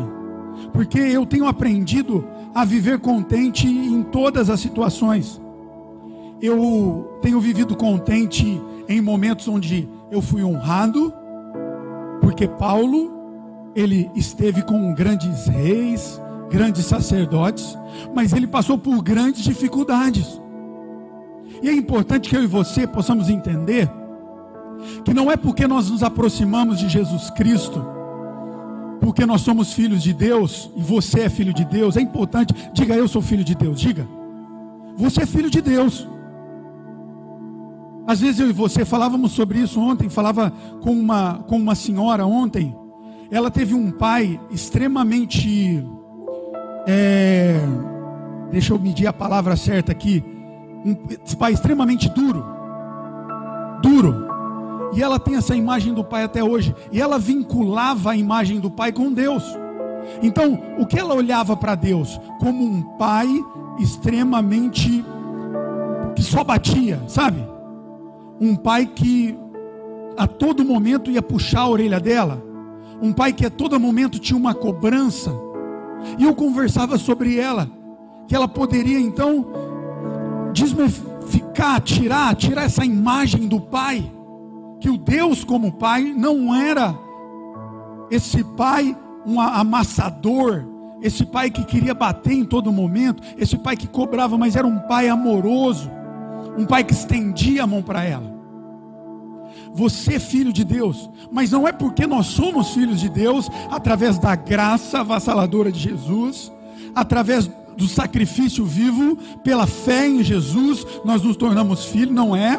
porque 0.73 0.99
eu 0.99 1.25
tenho 1.25 1.47
aprendido 1.47 2.25
a 2.53 2.65
viver 2.65 2.99
contente 2.99 3.67
em 3.67 4.01
todas 4.03 4.49
as 4.49 4.59
situações 4.59 5.41
eu 6.41 7.19
tenho 7.21 7.39
vivido 7.39 7.75
contente 7.75 8.61
em 8.87 9.01
momentos 9.01 9.47
onde 9.47 9.87
eu 10.11 10.21
fui 10.21 10.43
honrado, 10.43 11.13
porque 12.21 12.47
Paulo, 12.47 13.11
ele 13.75 14.09
esteve 14.15 14.61
com 14.61 14.93
grandes 14.93 15.47
reis, 15.47 16.21
grandes 16.49 16.85
sacerdotes, 16.85 17.77
mas 18.13 18.33
ele 18.33 18.47
passou 18.47 18.77
por 18.77 19.01
grandes 19.01 19.43
dificuldades. 19.43 20.41
E 21.61 21.69
é 21.69 21.73
importante 21.73 22.29
que 22.29 22.35
eu 22.35 22.43
e 22.43 22.47
você 22.47 22.85
possamos 22.85 23.29
entender 23.29 23.89
que 25.03 25.13
não 25.13 25.31
é 25.31 25.37
porque 25.37 25.67
nós 25.67 25.89
nos 25.89 26.03
aproximamos 26.03 26.79
de 26.79 26.89
Jesus 26.89 27.29
Cristo, 27.31 27.85
porque 28.99 29.25
nós 29.25 29.41
somos 29.41 29.73
filhos 29.73 30.03
de 30.03 30.13
Deus 30.13 30.69
e 30.75 30.81
você 30.81 31.21
é 31.21 31.29
filho 31.29 31.53
de 31.53 31.63
Deus, 31.65 31.97
é 31.97 32.01
importante, 32.01 32.53
diga 32.73 32.95
eu 32.95 33.07
sou 33.07 33.21
filho 33.21 33.43
de 33.43 33.55
Deus, 33.55 33.79
diga. 33.79 34.07
Você 34.97 35.23
é 35.23 35.25
filho 35.25 35.49
de 35.49 35.61
Deus. 35.61 36.07
Às 38.07 38.19
vezes 38.21 38.39
eu 38.39 38.49
e 38.49 38.53
você 38.53 38.85
falávamos 38.85 39.31
sobre 39.31 39.59
isso 39.59 39.79
ontem, 39.79 40.09
falava 40.09 40.51
com 40.81 40.91
uma, 40.91 41.43
com 41.47 41.57
uma 41.57 41.73
senhora 41.73 42.25
ontem. 42.25 42.75
Ela 43.31 43.49
teve 43.49 43.73
um 43.73 43.91
pai 43.91 44.39
extremamente. 44.51 45.83
É, 46.87 47.59
deixa 48.51 48.73
eu 48.73 48.79
medir 48.79 49.07
a 49.07 49.13
palavra 49.13 49.55
certa 49.55 49.91
aqui. 49.91 50.23
Um 50.85 50.95
pai 51.35 51.53
extremamente 51.53 52.07
duro. 52.09 52.45
Duro. 53.81 54.27
E 54.93 55.01
ela 55.01 55.19
tem 55.19 55.35
essa 55.35 55.55
imagem 55.55 55.93
do 55.93 56.03
pai 56.03 56.23
até 56.23 56.43
hoje. 56.43 56.75
E 56.91 57.01
ela 57.01 57.17
vinculava 57.17 58.11
a 58.11 58.15
imagem 58.15 58.59
do 58.59 58.69
pai 58.69 58.91
com 58.91 59.11
Deus. 59.11 59.43
Então, 60.21 60.61
o 60.77 60.85
que 60.85 60.99
ela 60.99 61.15
olhava 61.15 61.57
para 61.57 61.73
Deus? 61.73 62.19
Como 62.39 62.63
um 62.63 62.83
pai 62.97 63.27
extremamente. 63.79 65.03
que 66.15 66.21
só 66.21 66.43
batia, 66.43 67.01
sabe? 67.07 67.54
Um 68.39 68.55
pai 68.55 68.85
que 68.85 69.37
a 70.17 70.27
todo 70.27 70.63
momento 70.63 71.11
ia 71.11 71.21
puxar 71.21 71.61
a 71.61 71.69
orelha 71.69 71.99
dela, 71.99 72.43
um 73.01 73.11
pai 73.11 73.33
que 73.33 73.45
a 73.45 73.49
todo 73.49 73.79
momento 73.79 74.19
tinha 74.19 74.37
uma 74.37 74.53
cobrança, 74.53 75.31
e 76.17 76.23
eu 76.23 76.33
conversava 76.35 76.97
sobre 76.97 77.37
ela, 77.37 77.69
que 78.27 78.35
ela 78.35 78.47
poderia 78.47 78.99
então 78.99 79.45
desmificar, 80.53 81.81
tirar, 81.81 82.35
tirar 82.35 82.63
essa 82.63 82.85
imagem 82.85 83.47
do 83.47 83.59
pai, 83.59 84.11
que 84.79 84.89
o 84.89 84.97
Deus 84.97 85.43
como 85.43 85.73
pai 85.73 86.13
não 86.15 86.53
era 86.53 86.95
esse 88.09 88.43
pai 88.43 88.95
um 89.25 89.41
amassador, 89.41 90.65
esse 91.01 91.25
pai 91.25 91.49
que 91.49 91.65
queria 91.65 91.93
bater 91.93 92.33
em 92.33 92.45
todo 92.45 92.71
momento, 92.71 93.21
esse 93.37 93.57
pai 93.57 93.75
que 93.75 93.87
cobrava, 93.87 94.37
mas 94.37 94.55
era 94.55 94.67
um 94.67 94.79
pai 94.79 95.09
amoroso, 95.09 95.89
um 96.57 96.65
pai 96.65 96.83
que 96.83 96.93
estendia 96.93 97.63
a 97.63 97.67
mão 97.67 97.81
para 97.81 98.03
ela. 98.03 98.33
Você 99.73 100.15
é 100.15 100.19
filho 100.19 100.53
de 100.53 100.63
Deus, 100.63 101.09
mas 101.31 101.51
não 101.51 101.67
é 101.67 101.71
porque 101.71 102.07
nós 102.07 102.27
somos 102.27 102.71
filhos 102.71 102.99
de 102.99 103.09
Deus, 103.09 103.49
através 103.69 104.17
da 104.17 104.35
graça 104.35 104.99
avassaladora 104.99 105.71
de 105.71 105.79
Jesus, 105.79 106.51
através 106.93 107.49
do 107.75 107.87
sacrifício 107.87 108.65
vivo, 108.65 109.17
pela 109.43 109.67
fé 109.67 110.07
em 110.07 110.23
Jesus, 110.23 110.85
nós 111.03 111.21
nos 111.21 111.35
tornamos 111.35 111.85
filhos, 111.85 112.15
não 112.15 112.35
é? 112.35 112.57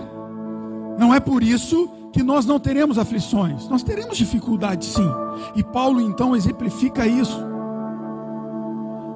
Não 0.98 1.14
é 1.14 1.20
por 1.20 1.42
isso 1.42 1.88
que 2.12 2.22
nós 2.22 2.46
não 2.46 2.58
teremos 2.58 2.98
aflições, 2.98 3.68
nós 3.68 3.82
teremos 3.82 4.16
dificuldades 4.16 4.88
sim. 4.88 5.10
E 5.54 5.62
Paulo 5.62 6.00
então 6.00 6.36
exemplifica 6.36 7.06
isso. 7.06 7.44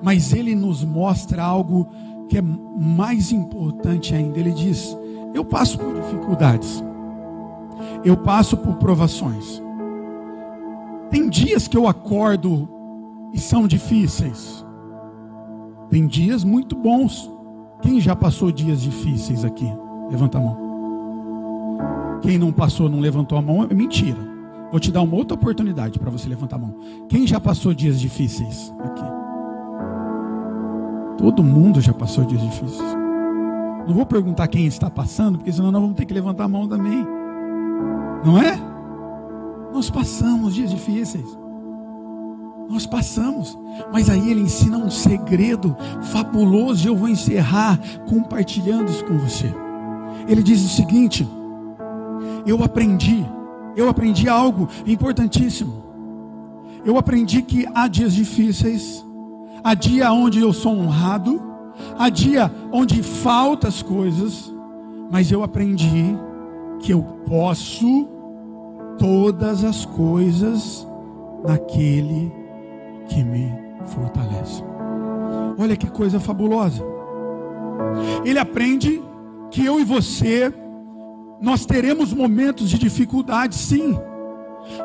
Mas 0.03 0.33
ele 0.33 0.55
nos 0.55 0.83
mostra 0.83 1.43
algo 1.43 1.89
que 2.31 2.39
é 2.39 2.43
mais 2.43 3.33
importante 3.33 4.15
ainda. 4.15 4.39
Ele 4.39 4.53
diz: 4.53 4.97
Eu 5.35 5.45
passo 5.45 5.77
por 5.77 5.93
dificuldades, 5.93 6.83
eu 8.05 8.17
passo 8.17 8.57
por 8.57 8.77
provações. 8.77 9.61
Tem 11.11 11.29
dias 11.29 11.67
que 11.67 11.77
eu 11.77 11.89
acordo 11.89 12.69
e 13.35 13.39
são 13.39 13.67
difíceis, 13.67 14.65
tem 15.91 16.07
dias 16.07 16.45
muito 16.45 16.77
bons. 16.77 17.29
Quem 17.83 18.01
já 18.01 18.15
passou 18.15 18.53
dias 18.53 18.81
difíceis 18.81 19.45
aqui? 19.45 19.67
Levanta 20.11 20.39
a 20.39 20.41
mão. 20.41 20.71
Quem 22.23 22.39
não 22.39 22.53
passou, 22.53 22.89
não 22.89 23.01
levantou 23.01 23.39
a 23.39 23.43
mão, 23.43 23.65
é 23.65 23.75
mentira. 23.75 24.19
Vou 24.71 24.79
te 24.79 24.93
dar 24.93 25.03
uma 25.03 25.17
outra 25.17 25.35
oportunidade 25.35 25.99
para 25.99 26.11
você 26.11 26.29
levantar 26.29 26.57
a 26.57 26.59
mão. 26.61 26.77
Quem 27.09 27.27
já 27.27 27.41
passou 27.41 27.75
dias 27.75 27.99
difíceis 27.99 28.73
aqui? 28.85 29.20
Todo 31.21 31.45
mundo 31.45 31.83
já 31.83 31.93
passou 31.93 32.25
dias 32.25 32.41
difíceis. 32.41 32.81
Não 33.87 33.95
vou 33.95 34.07
perguntar 34.07 34.49
quem 34.49 34.65
está 34.65 34.89
passando, 34.89 35.37
porque 35.37 35.53
senão 35.53 35.71
nós 35.71 35.83
vamos 35.83 35.97
ter 35.97 36.07
que 36.07 36.15
levantar 36.15 36.45
a 36.45 36.49
mão 36.49 36.67
também. 36.67 37.07
Não 38.25 38.41
é? 38.41 38.59
Nós 39.71 39.91
passamos 39.91 40.55
dias 40.55 40.71
difíceis. 40.71 41.27
Nós 42.71 42.87
passamos. 42.87 43.59
Mas 43.93 44.09
aí 44.09 44.31
ele 44.31 44.41
ensina 44.41 44.79
um 44.79 44.89
segredo 44.89 45.77
fabuloso 46.05 46.87
e 46.87 46.89
eu 46.89 46.97
vou 46.97 47.09
encerrar 47.09 47.79
compartilhando 48.09 48.89
isso 48.89 49.05
com 49.05 49.19
você. 49.19 49.53
Ele 50.27 50.43
diz 50.43 50.65
o 50.65 50.69
seguinte: 50.69 51.29
eu 52.47 52.65
aprendi, 52.65 53.27
eu 53.77 53.91
aprendi 53.91 54.27
algo 54.27 54.69
importantíssimo. 54.87 55.85
Eu 56.83 56.97
aprendi 56.97 57.43
que 57.43 57.67
há 57.75 57.87
dias 57.89 58.15
difíceis, 58.15 59.05
há 59.63 59.75
dia 59.75 60.13
onde 60.13 60.41
eu 60.41 60.53
sou 60.53 60.73
honrado, 60.73 61.41
há 61.99 62.09
dia 62.09 62.51
onde 62.73 63.03
faltam 63.03 63.69
as 63.69 63.83
coisas, 63.83 64.53
mas 65.11 65.31
eu 65.31 65.43
aprendi 65.43 66.17
que 66.81 66.93
eu 66.93 67.03
posso 67.27 68.09
todas 68.99 69.65
as 69.65 69.85
coisas 69.85 70.87
naquele 71.45 72.33
que 73.09 73.23
me 73.25 73.53
fortalece. 73.87 74.63
Olha 75.59 75.77
que 75.77 75.91
coisa 75.91 76.21
fabulosa. 76.21 76.83
Ele 78.25 78.39
aprende 78.39 79.03
que 79.51 79.65
eu 79.65 79.81
e 79.81 79.85
você 79.85 80.53
nós 81.41 81.65
teremos 81.65 82.13
momentos 82.13 82.69
de 82.69 82.79
dificuldade, 82.79 83.55
sim. 83.55 83.99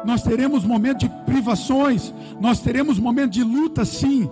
Nós 0.06 0.24
teremos 0.24 0.64
momentos 0.64 1.08
de 1.08 1.16
privações, 1.26 2.14
nós 2.40 2.62
teremos 2.62 2.98
momentos 2.98 3.32
de 3.32 3.44
luta, 3.44 3.84
sim. 3.84 4.30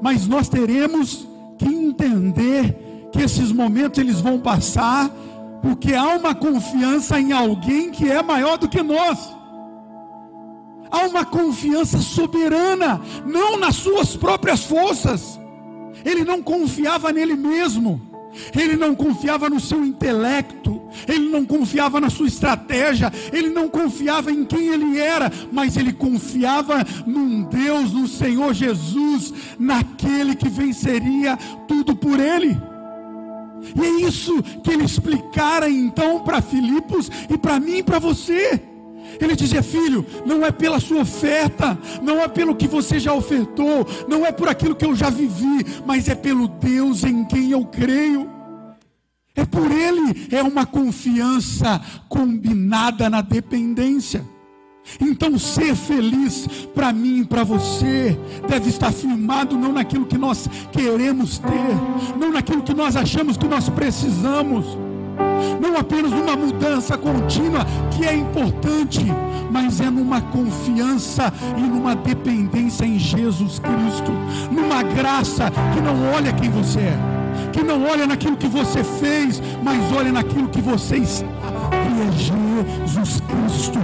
Mas 0.00 0.26
nós 0.26 0.48
teremos 0.48 1.26
que 1.58 1.66
entender 1.66 3.08
que 3.12 3.22
esses 3.22 3.52
momentos 3.52 3.98
eles 3.98 4.20
vão 4.20 4.38
passar, 4.38 5.10
porque 5.62 5.94
há 5.94 6.08
uma 6.16 6.34
confiança 6.34 7.18
em 7.18 7.32
alguém 7.32 7.90
que 7.90 8.10
é 8.10 8.22
maior 8.22 8.58
do 8.58 8.68
que 8.68 8.82
nós. 8.82 9.34
Há 10.90 11.06
uma 11.06 11.24
confiança 11.24 11.98
soberana, 11.98 13.00
não 13.24 13.58
nas 13.58 13.76
suas 13.76 14.16
próprias 14.16 14.64
forças. 14.64 15.40
Ele 16.04 16.24
não 16.24 16.42
confiava 16.42 17.12
nele 17.12 17.34
mesmo. 17.34 18.00
Ele 18.54 18.76
não 18.76 18.94
confiava 18.94 19.48
no 19.48 19.60
seu 19.60 19.84
intelecto, 19.84 20.73
ele 21.06 21.28
não 21.28 21.44
confiava 21.44 22.00
na 22.00 22.10
sua 22.10 22.26
estratégia, 22.26 23.12
ele 23.32 23.50
não 23.50 23.68
confiava 23.68 24.30
em 24.30 24.44
quem 24.44 24.68
ele 24.68 24.98
era, 24.98 25.30
mas 25.52 25.76
ele 25.76 25.92
confiava 25.92 26.84
num 27.06 27.42
Deus, 27.42 27.92
no 27.92 28.06
Senhor 28.06 28.54
Jesus, 28.54 29.32
naquele 29.58 30.34
que 30.34 30.48
venceria 30.48 31.36
tudo 31.66 31.94
por 31.94 32.18
ele. 32.18 32.56
E 33.74 33.80
é 33.80 34.06
isso 34.06 34.42
que 34.62 34.70
ele 34.70 34.84
explicara 34.84 35.68
então 35.70 36.20
para 36.20 36.42
Filipos 36.42 37.10
e 37.30 37.38
para 37.38 37.58
mim 37.58 37.78
e 37.78 37.82
para 37.82 37.98
você. 37.98 38.60
Ele 39.20 39.36
dizia: 39.36 39.62
Filho, 39.62 40.04
não 40.26 40.44
é 40.44 40.50
pela 40.50 40.80
sua 40.80 41.02
oferta, 41.02 41.78
não 42.02 42.20
é 42.20 42.28
pelo 42.28 42.54
que 42.54 42.66
você 42.66 42.98
já 42.98 43.12
ofertou, 43.12 43.86
não 44.08 44.26
é 44.26 44.32
por 44.32 44.48
aquilo 44.48 44.74
que 44.74 44.84
eu 44.84 44.94
já 44.94 45.08
vivi, 45.08 45.64
mas 45.86 46.08
é 46.08 46.14
pelo 46.14 46.48
Deus 46.48 47.04
em 47.04 47.24
quem 47.24 47.50
eu 47.50 47.64
creio. 47.64 48.33
Por 49.54 49.70
Ele, 49.70 50.26
é 50.32 50.42
uma 50.42 50.66
confiança 50.66 51.80
combinada 52.08 53.08
na 53.08 53.20
dependência. 53.20 54.24
Então, 55.00 55.38
ser 55.38 55.74
feliz 55.74 56.46
para 56.74 56.92
mim 56.92 57.20
e 57.20 57.24
para 57.24 57.44
você 57.44 58.18
deve 58.48 58.68
estar 58.68 58.92
firmado 58.92 59.56
não 59.56 59.72
naquilo 59.72 60.04
que 60.04 60.18
nós 60.18 60.48
queremos 60.72 61.38
ter, 61.38 62.18
não 62.18 62.32
naquilo 62.32 62.62
que 62.62 62.74
nós 62.74 62.96
achamos 62.96 63.36
que 63.36 63.46
nós 63.46 63.68
precisamos 63.68 64.76
não 65.60 65.76
apenas 65.76 66.10
numa 66.10 66.36
mudança 66.36 66.96
contínua, 66.96 67.64
que 67.90 68.04
é 68.04 68.14
importante, 68.14 69.00
mas 69.50 69.80
é 69.80 69.90
numa 69.90 70.20
confiança 70.20 71.32
e 71.56 71.60
numa 71.60 71.94
dependência 71.94 72.84
em 72.84 72.98
Jesus 72.98 73.58
Cristo, 73.58 74.12
numa 74.50 74.82
graça 74.82 75.50
que 75.72 75.80
não 75.80 76.12
olha 76.12 76.32
quem 76.32 76.50
você 76.50 76.80
é, 76.80 77.13
que 77.54 77.62
não 77.62 77.84
olha 77.86 78.04
naquilo 78.04 78.36
que 78.36 78.48
você 78.48 78.82
fez, 78.82 79.40
mas 79.62 79.80
olha 79.92 80.10
naquilo 80.10 80.48
que 80.48 80.60
você 80.60 80.96
está, 80.96 81.24
que 81.70 82.02
é 82.02 82.12
Jesus 82.18 83.20
Cristo. 83.20 83.78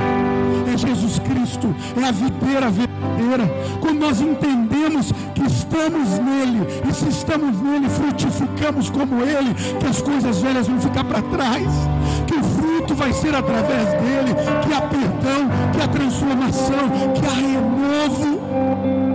É 0.72 0.76
Jesus 0.76 1.18
Cristo, 1.20 1.74
é 2.00 2.08
a 2.08 2.10
videira 2.10 2.68
verdadeira. 2.68 3.48
Quando 3.80 4.00
nós 4.00 4.20
entendemos 4.20 5.12
que 5.34 5.46
estamos 5.46 6.18
nele, 6.18 6.66
e 6.88 6.92
se 6.92 7.08
estamos 7.08 7.60
nele, 7.60 7.88
frutificamos 7.88 8.90
como 8.90 9.22
ele, 9.22 9.54
que 9.78 9.86
as 9.86 10.02
coisas 10.02 10.40
velhas 10.40 10.66
vão 10.66 10.80
ficar 10.80 11.04
para 11.04 11.22
trás, 11.22 11.68
que 12.26 12.34
o 12.34 12.42
fruto 12.42 12.94
vai 12.96 13.12
ser 13.12 13.34
através 13.36 13.84
dele, 13.84 14.34
que 14.66 14.74
há 14.74 14.80
perdão, 14.80 15.48
que 15.72 15.80
há 15.80 15.86
transformação, 15.86 16.88
que 17.14 17.24
há 17.24 17.34
renovo. 17.34 19.09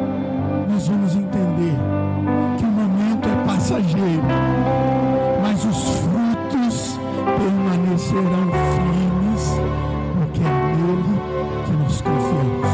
Mas 5.41 5.63
os 5.63 5.84
frutos 6.00 7.00
permanecerão 7.38 8.52
firmes, 8.52 9.62
porque 10.17 10.41
é 10.41 10.76
nele 10.76 11.19
que 11.65 11.71
nós 11.71 12.02
confiamos. 12.02 12.69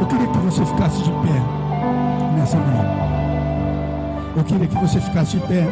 Eu 0.00 0.06
queria 0.06 0.26
que 0.26 0.38
você 0.38 0.64
ficasse 0.66 1.02
de 1.02 1.10
pé 1.10 2.36
nessa 2.36 2.56
manhã. 2.58 2.84
Eu 4.36 4.44
queria 4.44 4.66
que 4.66 4.76
você 4.76 5.00
ficasse 5.00 5.38
de 5.38 5.46
pé. 5.46 5.66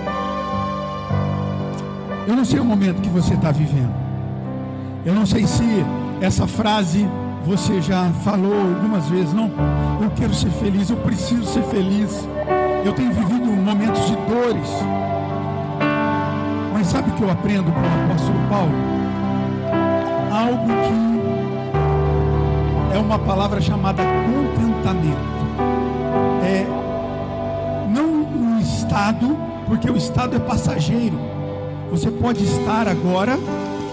Eu 2.27 2.37
não 2.37 2.45
sei 2.45 2.61
o 2.61 2.65
momento 2.65 3.01
que 3.03 3.11
você 3.11 3.35
está 3.35 3.51
vivendo. 3.53 3.95
Eu 5.05 5.15
não 5.15 5.27
sei 5.27 5.47
se 5.47 5.65
essa 6.21 6.47
frase 6.47 7.09
você 7.45 7.81
já 7.81 8.11
falou 8.25 8.53
algumas 8.53 9.09
vezes. 9.09 9.33
Não, 9.33 9.51
eu 10.03 10.11
quero 10.17 10.35
ser 10.35 10.51
feliz, 10.51 10.91
eu 10.91 10.97
preciso 10.97 11.45
ser 11.45 11.63
feliz. 11.65 12.29
Eu 12.85 12.93
tenho 12.93 13.13
vivido 13.13 13.47
momentos 13.47 14.07
de 14.07 14.17
dores. 14.17 14.69
Mas 16.73 16.87
sabe 16.87 17.11
o 17.11 17.15
que 17.15 17.23
eu 17.23 17.31
aprendo 17.31 17.73
com 17.73 17.81
o 17.81 18.05
apóstolo 18.05 18.39
Paulo? 18.49 18.73
Algo 20.33 20.67
que 20.67 21.09
é 22.97 22.99
uma 22.99 23.19
palavra 23.19 23.61
chamada 23.61 24.03
contentamento 24.03 25.39
é, 26.49 26.67
não 27.89 28.57
o 28.57 28.61
estado, 28.61 29.37
porque 29.67 29.91
o 29.91 29.97
estado 29.97 30.37
é 30.37 30.39
passageiro. 30.39 31.19
Você 31.91 32.11
pode 32.11 32.45
estar 32.45 32.89
agora, 32.89 33.39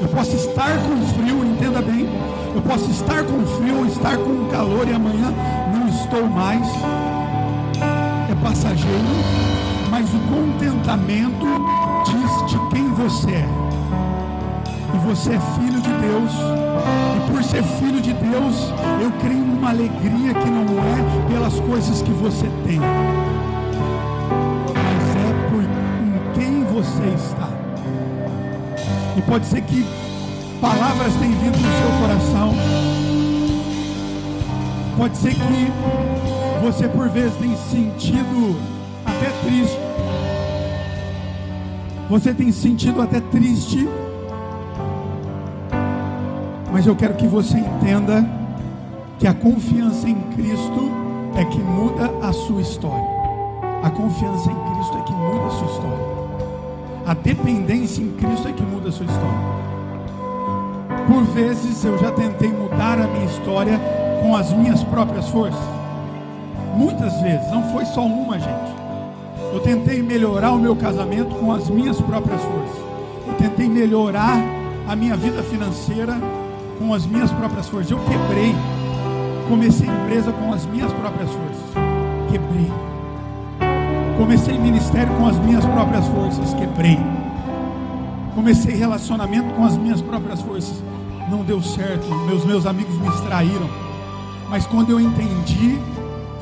eu 0.02 0.08
posso 0.10 0.36
estar 0.36 0.78
com 0.84 0.98
frio, 1.14 1.46
entenda 1.46 1.82
bem. 1.82 2.08
Eu 2.54 2.62
posso 2.62 2.90
estar 2.90 3.24
com 3.24 3.46
frio, 3.46 3.86
estar 3.86 4.18
com 4.18 4.48
calor 4.50 4.88
e 4.88 4.94
amanhã 4.94 5.34
não 5.74 5.88
estou 5.90 6.28
mais. 6.28 6.66
Passageiro, 8.56 9.04
mas 9.92 10.08
o 10.14 10.20
contentamento 10.34 11.46
diz 12.06 12.32
de 12.50 12.58
quem 12.70 12.90
você 12.94 13.32
é. 13.32 13.50
E 14.94 14.98
você 15.00 15.34
é 15.34 15.40
filho 15.60 15.82
de 15.82 15.90
Deus. 15.90 16.32
E 17.18 17.32
por 17.32 17.44
ser 17.44 17.64
filho 17.64 18.00
de 18.00 18.14
Deus, 18.14 18.74
eu 19.02 19.12
creio 19.20 19.42
numa 19.42 19.72
alegria 19.72 20.34
que 20.34 20.50
não 20.50 20.64
é 20.64 21.34
pelas 21.34 21.60
coisas 21.60 22.02
que 22.02 22.12
você 22.12 22.50
tem, 22.66 22.80
mas 24.70 25.16
é 25.18 25.34
por 25.50 25.62
em 25.62 26.34
quem 26.34 26.64
você 26.64 27.04
está. 27.14 27.50
E 29.18 29.22
pode 29.24 29.48
ser 29.48 29.62
que 29.64 29.86
palavras 30.62 31.14
tenham 31.16 31.38
vindo 31.40 31.58
no 31.58 31.72
seu 31.78 31.92
coração. 32.00 32.56
Pode 34.98 35.18
ser 35.18 35.34
que 35.34 36.35
você 36.66 36.88
por 36.88 37.08
vezes 37.10 37.36
tenha 37.36 37.56
sentido 37.58 38.56
até 39.06 39.30
triste. 39.46 39.80
Você 42.10 42.34
tem 42.34 42.52
sentido 42.52 43.04
até 43.04 43.20
triste. 43.20 43.88
Mas 46.74 46.88
eu 46.88 46.96
quero 46.96 47.14
que 47.14 47.28
você 47.28 47.60
entenda 47.60 48.28
que 49.20 49.28
a 49.28 49.34
confiança 49.36 50.10
em 50.10 50.20
Cristo 50.36 50.92
é 51.36 51.46
que 51.46 51.60
muda 51.60 52.12
a 52.28 52.34
sua 52.34 52.62
história. 52.62 53.10
A 53.84 53.90
confiança 53.92 54.50
em 54.50 54.74
Cristo 54.74 54.98
é 54.98 55.02
que 55.02 55.14
muda 55.14 55.46
a 55.46 55.52
sua 55.52 55.68
história. 55.68 56.06
A 57.06 57.14
dependência 57.14 58.02
em 58.02 58.12
Cristo 58.14 58.48
é 58.48 58.52
que 58.52 58.64
muda 58.64 58.90
a 58.90 58.92
sua 58.92 59.06
história. 59.06 59.56
Por 61.08 61.24
vezes 61.26 61.86
eu 61.86 61.96
já 62.00 62.12
tentei 62.12 62.50
mudar 62.50 63.00
a 63.00 63.06
minha 63.06 63.26
história 63.26 63.80
com 64.24 64.36
as 64.36 64.52
minhas 64.52 64.84
próprias 64.84 65.30
forças. 65.30 65.85
Muitas 66.76 67.22
vezes, 67.22 67.50
não 67.52 67.64
foi 67.72 67.86
só 67.86 68.06
uma, 68.06 68.38
gente. 68.38 68.76
Eu 69.54 69.62
tentei 69.62 70.02
melhorar 70.02 70.52
o 70.52 70.60
meu 70.60 70.76
casamento 70.76 71.34
com 71.36 71.52
as 71.54 71.70
minhas 71.70 72.00
próprias 72.02 72.42
forças. 72.42 72.78
Eu 73.26 73.34
tentei 73.36 73.70
melhorar 73.70 74.38
a 74.88 74.96
minha 74.96 75.16
vida 75.16 75.42
financeira 75.44 76.20
com 76.78 76.94
as 76.94 77.06
minhas 77.06 77.32
próprias 77.32 77.70
forças. 77.70 77.92
Eu 77.92 78.00
quebrei. 78.00 78.54
Comecei 79.48 79.88
empresa 79.88 80.32
com 80.34 80.52
as 80.52 80.66
minhas 80.66 80.92
próprias 80.92 81.30
forças. 81.30 81.64
Quebrei. 82.30 82.72
Comecei 84.18 84.58
ministério 84.58 85.14
com 85.16 85.28
as 85.28 85.38
minhas 85.40 85.66
próprias 85.66 86.06
forças. 86.08 86.54
Quebrei. 86.54 87.00
Comecei 88.34 88.76
relacionamento 88.76 89.54
com 89.54 89.64
as 89.64 89.78
minhas 89.78 90.02
próprias 90.02 90.42
forças. 90.42 90.84
Não 91.30 91.44
deu 91.44 91.62
certo. 91.62 92.08
Meus 92.26 92.44
meus 92.44 92.66
amigos 92.66 92.98
me 92.98 93.08
extraíram. 93.08 93.70
Mas 94.50 94.66
quando 94.68 94.90
eu 94.90 95.00
entendi 95.00 95.80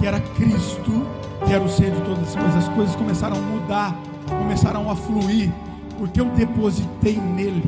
que 0.04 0.08
era 0.08 0.20
Cristo, 0.20 1.06
que 1.46 1.54
era 1.54 1.63
o 1.63 1.70
ser 1.70 1.89
de 1.92 2.02
todas 2.02 2.28
as 2.28 2.36
coisas, 2.36 2.56
as 2.58 2.68
coisas 2.76 2.94
começaram 2.94 3.38
a 3.38 3.39
mudar, 3.39 3.96
começaram 4.28 4.89
a 4.89 4.96
fluir, 4.98 5.50
porque 5.98 6.20
eu 6.20 6.26
depositei 6.26 7.16
nele. 7.16 7.63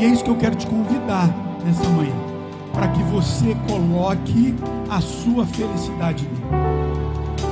E 0.00 0.04
é 0.06 0.08
isso 0.08 0.24
que 0.24 0.30
eu 0.30 0.36
quero 0.36 0.56
te 0.56 0.66
convidar 0.66 1.28
nessa 1.62 1.86
manhã, 1.90 2.14
para 2.72 2.88
que 2.88 3.02
você 3.02 3.54
coloque 3.68 4.54
a 4.88 5.02
sua 5.02 5.44
felicidade 5.44 6.26
nele. 6.26 6.64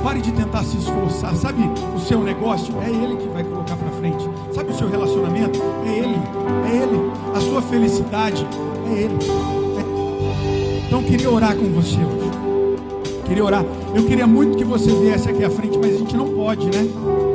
Pare 0.01 0.19
de 0.19 0.31
tentar 0.31 0.63
se 0.63 0.75
esforçar. 0.77 1.35
Sabe 1.35 1.61
o 1.95 1.99
seu 1.99 2.23
negócio? 2.23 2.73
É 2.81 2.89
ele 2.89 3.17
que 3.17 3.27
vai 3.27 3.43
colocar 3.43 3.75
para 3.75 3.89
frente. 3.91 4.27
Sabe 4.51 4.71
o 4.71 4.75
seu 4.75 4.89
relacionamento? 4.89 5.61
É 5.85 5.99
ele. 5.99 6.19
É 6.65 6.75
ele. 6.75 7.11
A 7.35 7.39
sua 7.39 7.61
felicidade 7.61 8.47
é 8.89 8.93
ele. 8.93 9.17
É... 9.77 10.87
Então 10.87 11.03
queria 11.03 11.29
orar 11.29 11.55
com 11.55 11.71
você. 11.71 11.99
Queria 13.25 13.43
orar. 13.43 13.65
Eu 13.95 14.05
queria 14.05 14.27
muito 14.27 14.57
que 14.57 14.63
você 14.63 14.91
viesse 14.91 15.29
aqui 15.29 15.43
à 15.43 15.49
frente, 15.49 15.77
mas 15.77 15.95
a 15.95 15.97
gente 15.97 16.15
não 16.15 16.29
pode, 16.29 16.65
né? 16.65 16.87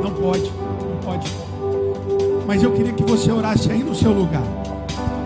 Não 0.03 0.11
pode. 0.11 0.51
Não 0.51 0.97
pode. 1.03 1.31
Mas 2.45 2.63
eu 2.63 2.71
queria 2.71 2.93
que 2.93 3.03
você 3.03 3.31
orasse 3.31 3.71
aí 3.71 3.83
no 3.83 3.93
seu 3.95 4.11
lugar. 4.11 4.43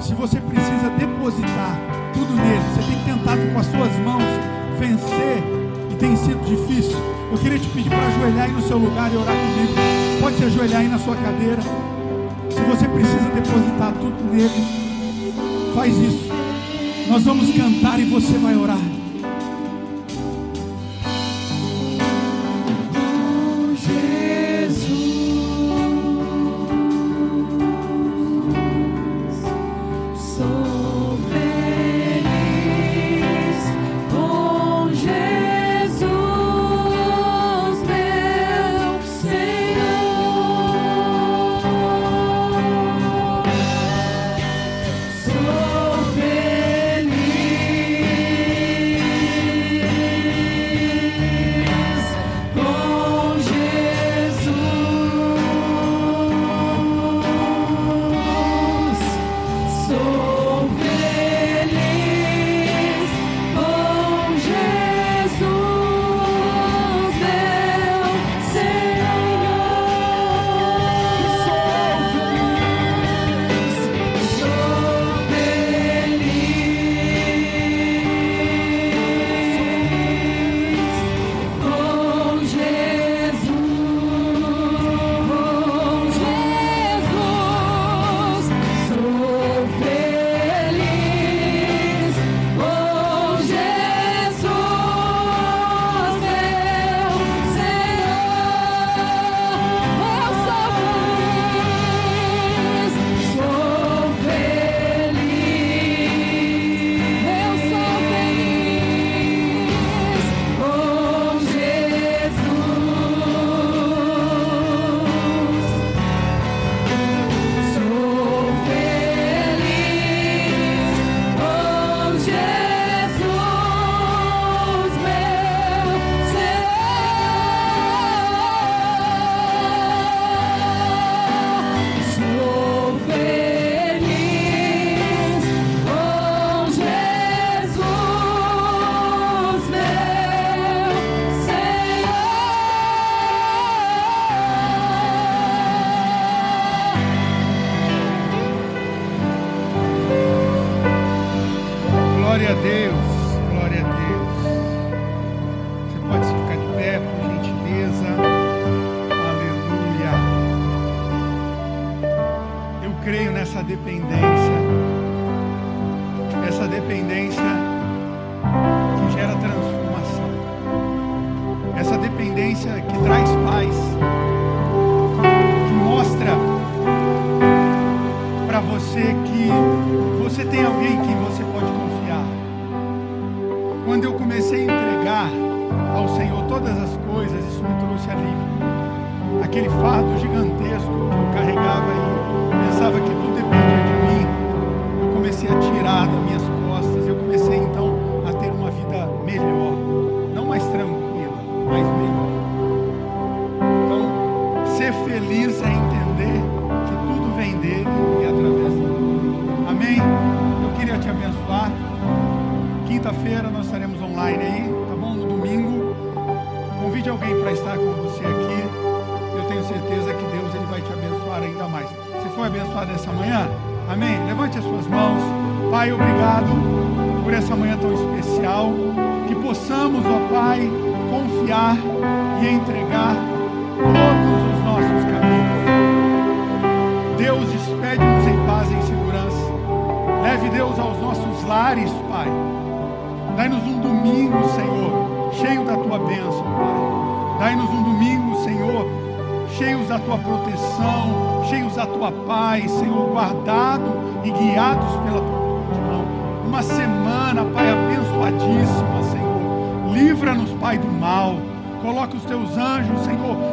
Se 0.02 0.14
você 0.14 0.40
precisa 0.40 0.90
depositar 0.98 1.80
tudo 2.14 2.34
nele, 2.36 2.62
você 2.74 2.92
tem 2.92 3.16
tentado 3.16 3.42
com 3.54 3.60
as 3.60 3.66
suas 3.66 4.00
mãos 4.06 4.24
vencer 4.80 5.44
e 5.92 5.96
tem 5.96 6.16
sido 6.16 6.44
difícil. 6.46 6.98
Eu 7.32 7.38
queria 7.38 7.58
te 7.58 7.68
pedir 7.70 7.90
para 7.90 8.06
ajoelhar 8.08 8.46
aí 8.46 8.52
no 8.52 8.62
seu 8.62 8.78
lugar 8.78 9.12
e 9.14 9.18
orar 9.18 9.36
comigo. 9.36 9.74
Pode 10.20 10.38
se 10.38 10.44
ajoelhar 10.46 10.82
aí 10.82 10.88
na 10.88 11.00
sua 11.00 11.16
cadeira. 11.16 11.62
Se 11.62 12.62
você 12.62 12.88
precisa 12.88 13.30
depositar 13.34 13.94
tudo 13.94 14.34
nele, 14.34 15.34
faz 15.74 15.98
isso. 15.98 16.30
Nós 17.08 17.24
vamos 17.24 17.52
cantar 17.56 18.00
e 18.00 18.06
você 18.06 18.38
vai 18.38 18.56
orar. 18.56 18.93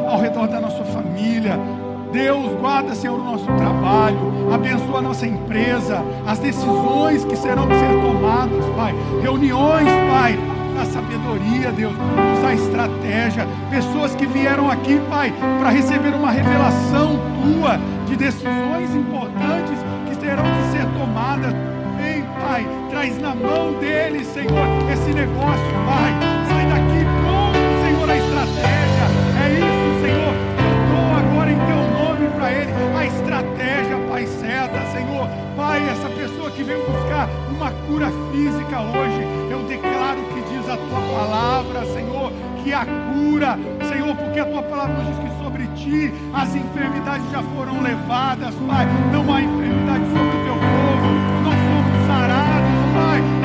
Ao 0.07 0.19
redor 0.19 0.47
da 0.47 0.59
nossa 0.59 0.83
família. 0.85 1.59
Deus, 2.11 2.51
guarda, 2.59 2.93
Senhor, 2.93 3.17
o 3.17 3.23
nosso 3.23 3.45
trabalho, 3.45 4.53
abençoa 4.53 4.99
a 4.99 5.01
nossa 5.01 5.25
empresa, 5.25 6.03
as 6.27 6.39
decisões 6.39 7.23
que 7.23 7.37
serão 7.37 7.67
ser 7.69 8.01
tomadas, 8.01 8.65
Pai. 8.75 8.93
Reuniões, 9.21 9.87
Pai, 10.11 10.37
da 10.75 10.85
sabedoria, 10.85 11.71
Deus, 11.71 11.93
dá 12.41 12.53
estratégia. 12.53 13.47
Pessoas 13.69 14.13
que 14.13 14.25
vieram 14.25 14.69
aqui, 14.69 14.99
Pai, 15.09 15.33
para 15.59 15.69
receber 15.69 16.13
uma 16.13 16.31
revelação 16.31 17.19
tua 17.41 17.79
de 18.05 18.15
decisões 18.17 18.93
importantes 18.93 19.79
que 20.09 20.17
terão 20.17 20.43
que 20.43 20.77
ser 20.77 20.85
tomadas. 20.97 21.53
Vem, 21.97 22.23
Pai, 22.41 22.67
traz 22.89 23.17
na 23.21 23.33
mão 23.33 23.73
deles, 23.79 24.27
Senhor, 24.27 24.67
esse 24.91 25.13
negócio, 25.13 25.71
Pai. 25.85 26.11
Sai 26.49 26.65
daqui 26.65 27.05
pronto, 27.21 27.85
Senhor, 27.85 28.09
a 28.09 28.17
estratégia. 28.17 28.80
Ele 32.61 32.97
a 32.97 33.05
estratégia, 33.05 33.97
Pai, 34.07 34.25
certa, 34.27 34.79
Senhor. 34.91 35.27
Pai, 35.55 35.81
essa 35.89 36.09
pessoa 36.09 36.51
que 36.51 36.63
veio 36.63 36.85
buscar 36.85 37.27
uma 37.49 37.71
cura 37.87 38.11
física 38.31 38.79
hoje, 38.81 39.25
eu 39.49 39.63
declaro 39.63 40.21
que 40.33 40.41
diz 40.41 40.69
a 40.69 40.77
tua 40.77 41.01
palavra, 41.17 41.85
Senhor, 41.85 42.31
que 42.63 42.73
a 42.73 42.85
cura, 42.85 43.57
Senhor, 43.89 44.15
porque 44.15 44.39
a 44.39 44.45
tua 44.45 44.63
palavra 44.63 45.03
diz 45.03 45.17
que 45.17 45.43
sobre 45.43 45.67
ti 45.75 46.13
as 46.33 46.55
enfermidades 46.55 47.29
já 47.31 47.41
foram 47.41 47.81
levadas, 47.81 48.53
Pai. 48.67 48.87
Não 49.11 49.33
há 49.33 49.41
enfermidade 49.41 50.05
sobre 50.05 50.37
o 50.37 50.43
teu 50.45 50.55
povo. 50.55 51.07
Nós 51.43 51.55
somos 51.55 52.07
sarados, 52.07 52.79
Pai. 52.93 53.40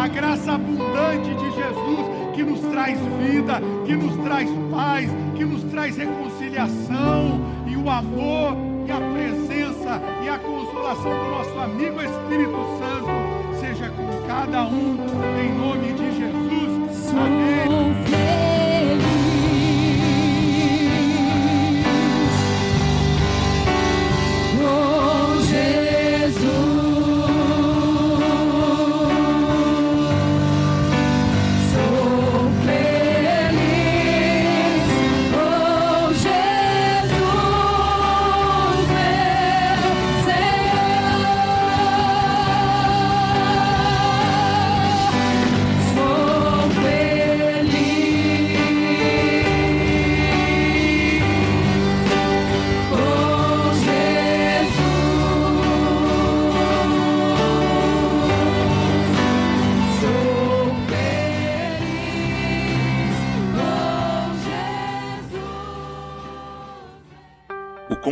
A 0.00 0.08
graça 0.08 0.52
abundante 0.52 1.34
de 1.34 1.50
Jesus 1.50 2.06
que 2.34 2.42
nos 2.42 2.60
traz 2.72 2.98
vida, 2.98 3.60
que 3.84 3.94
nos 3.94 4.16
traz 4.24 4.48
paz, 4.70 5.10
que 5.36 5.44
nos 5.44 5.62
traz 5.64 5.94
reconciliação 5.94 7.38
e 7.66 7.76
o 7.76 7.90
amor 7.90 8.56
e 8.86 8.90
a 8.90 8.96
presença 8.96 10.00
e 10.22 10.28
a 10.28 10.38
consolação 10.38 11.10
do 11.10 11.30
nosso 11.30 11.58
amigo 11.58 12.00
Espírito 12.00 12.56
Santo 12.78 13.60
seja 13.60 13.90
com 13.90 14.26
cada 14.26 14.64
um 14.64 14.96
em 15.38 15.54
nome 15.58 15.92
de 15.92 16.18
Jesus. 16.18 17.14
Amém. 17.14 18.49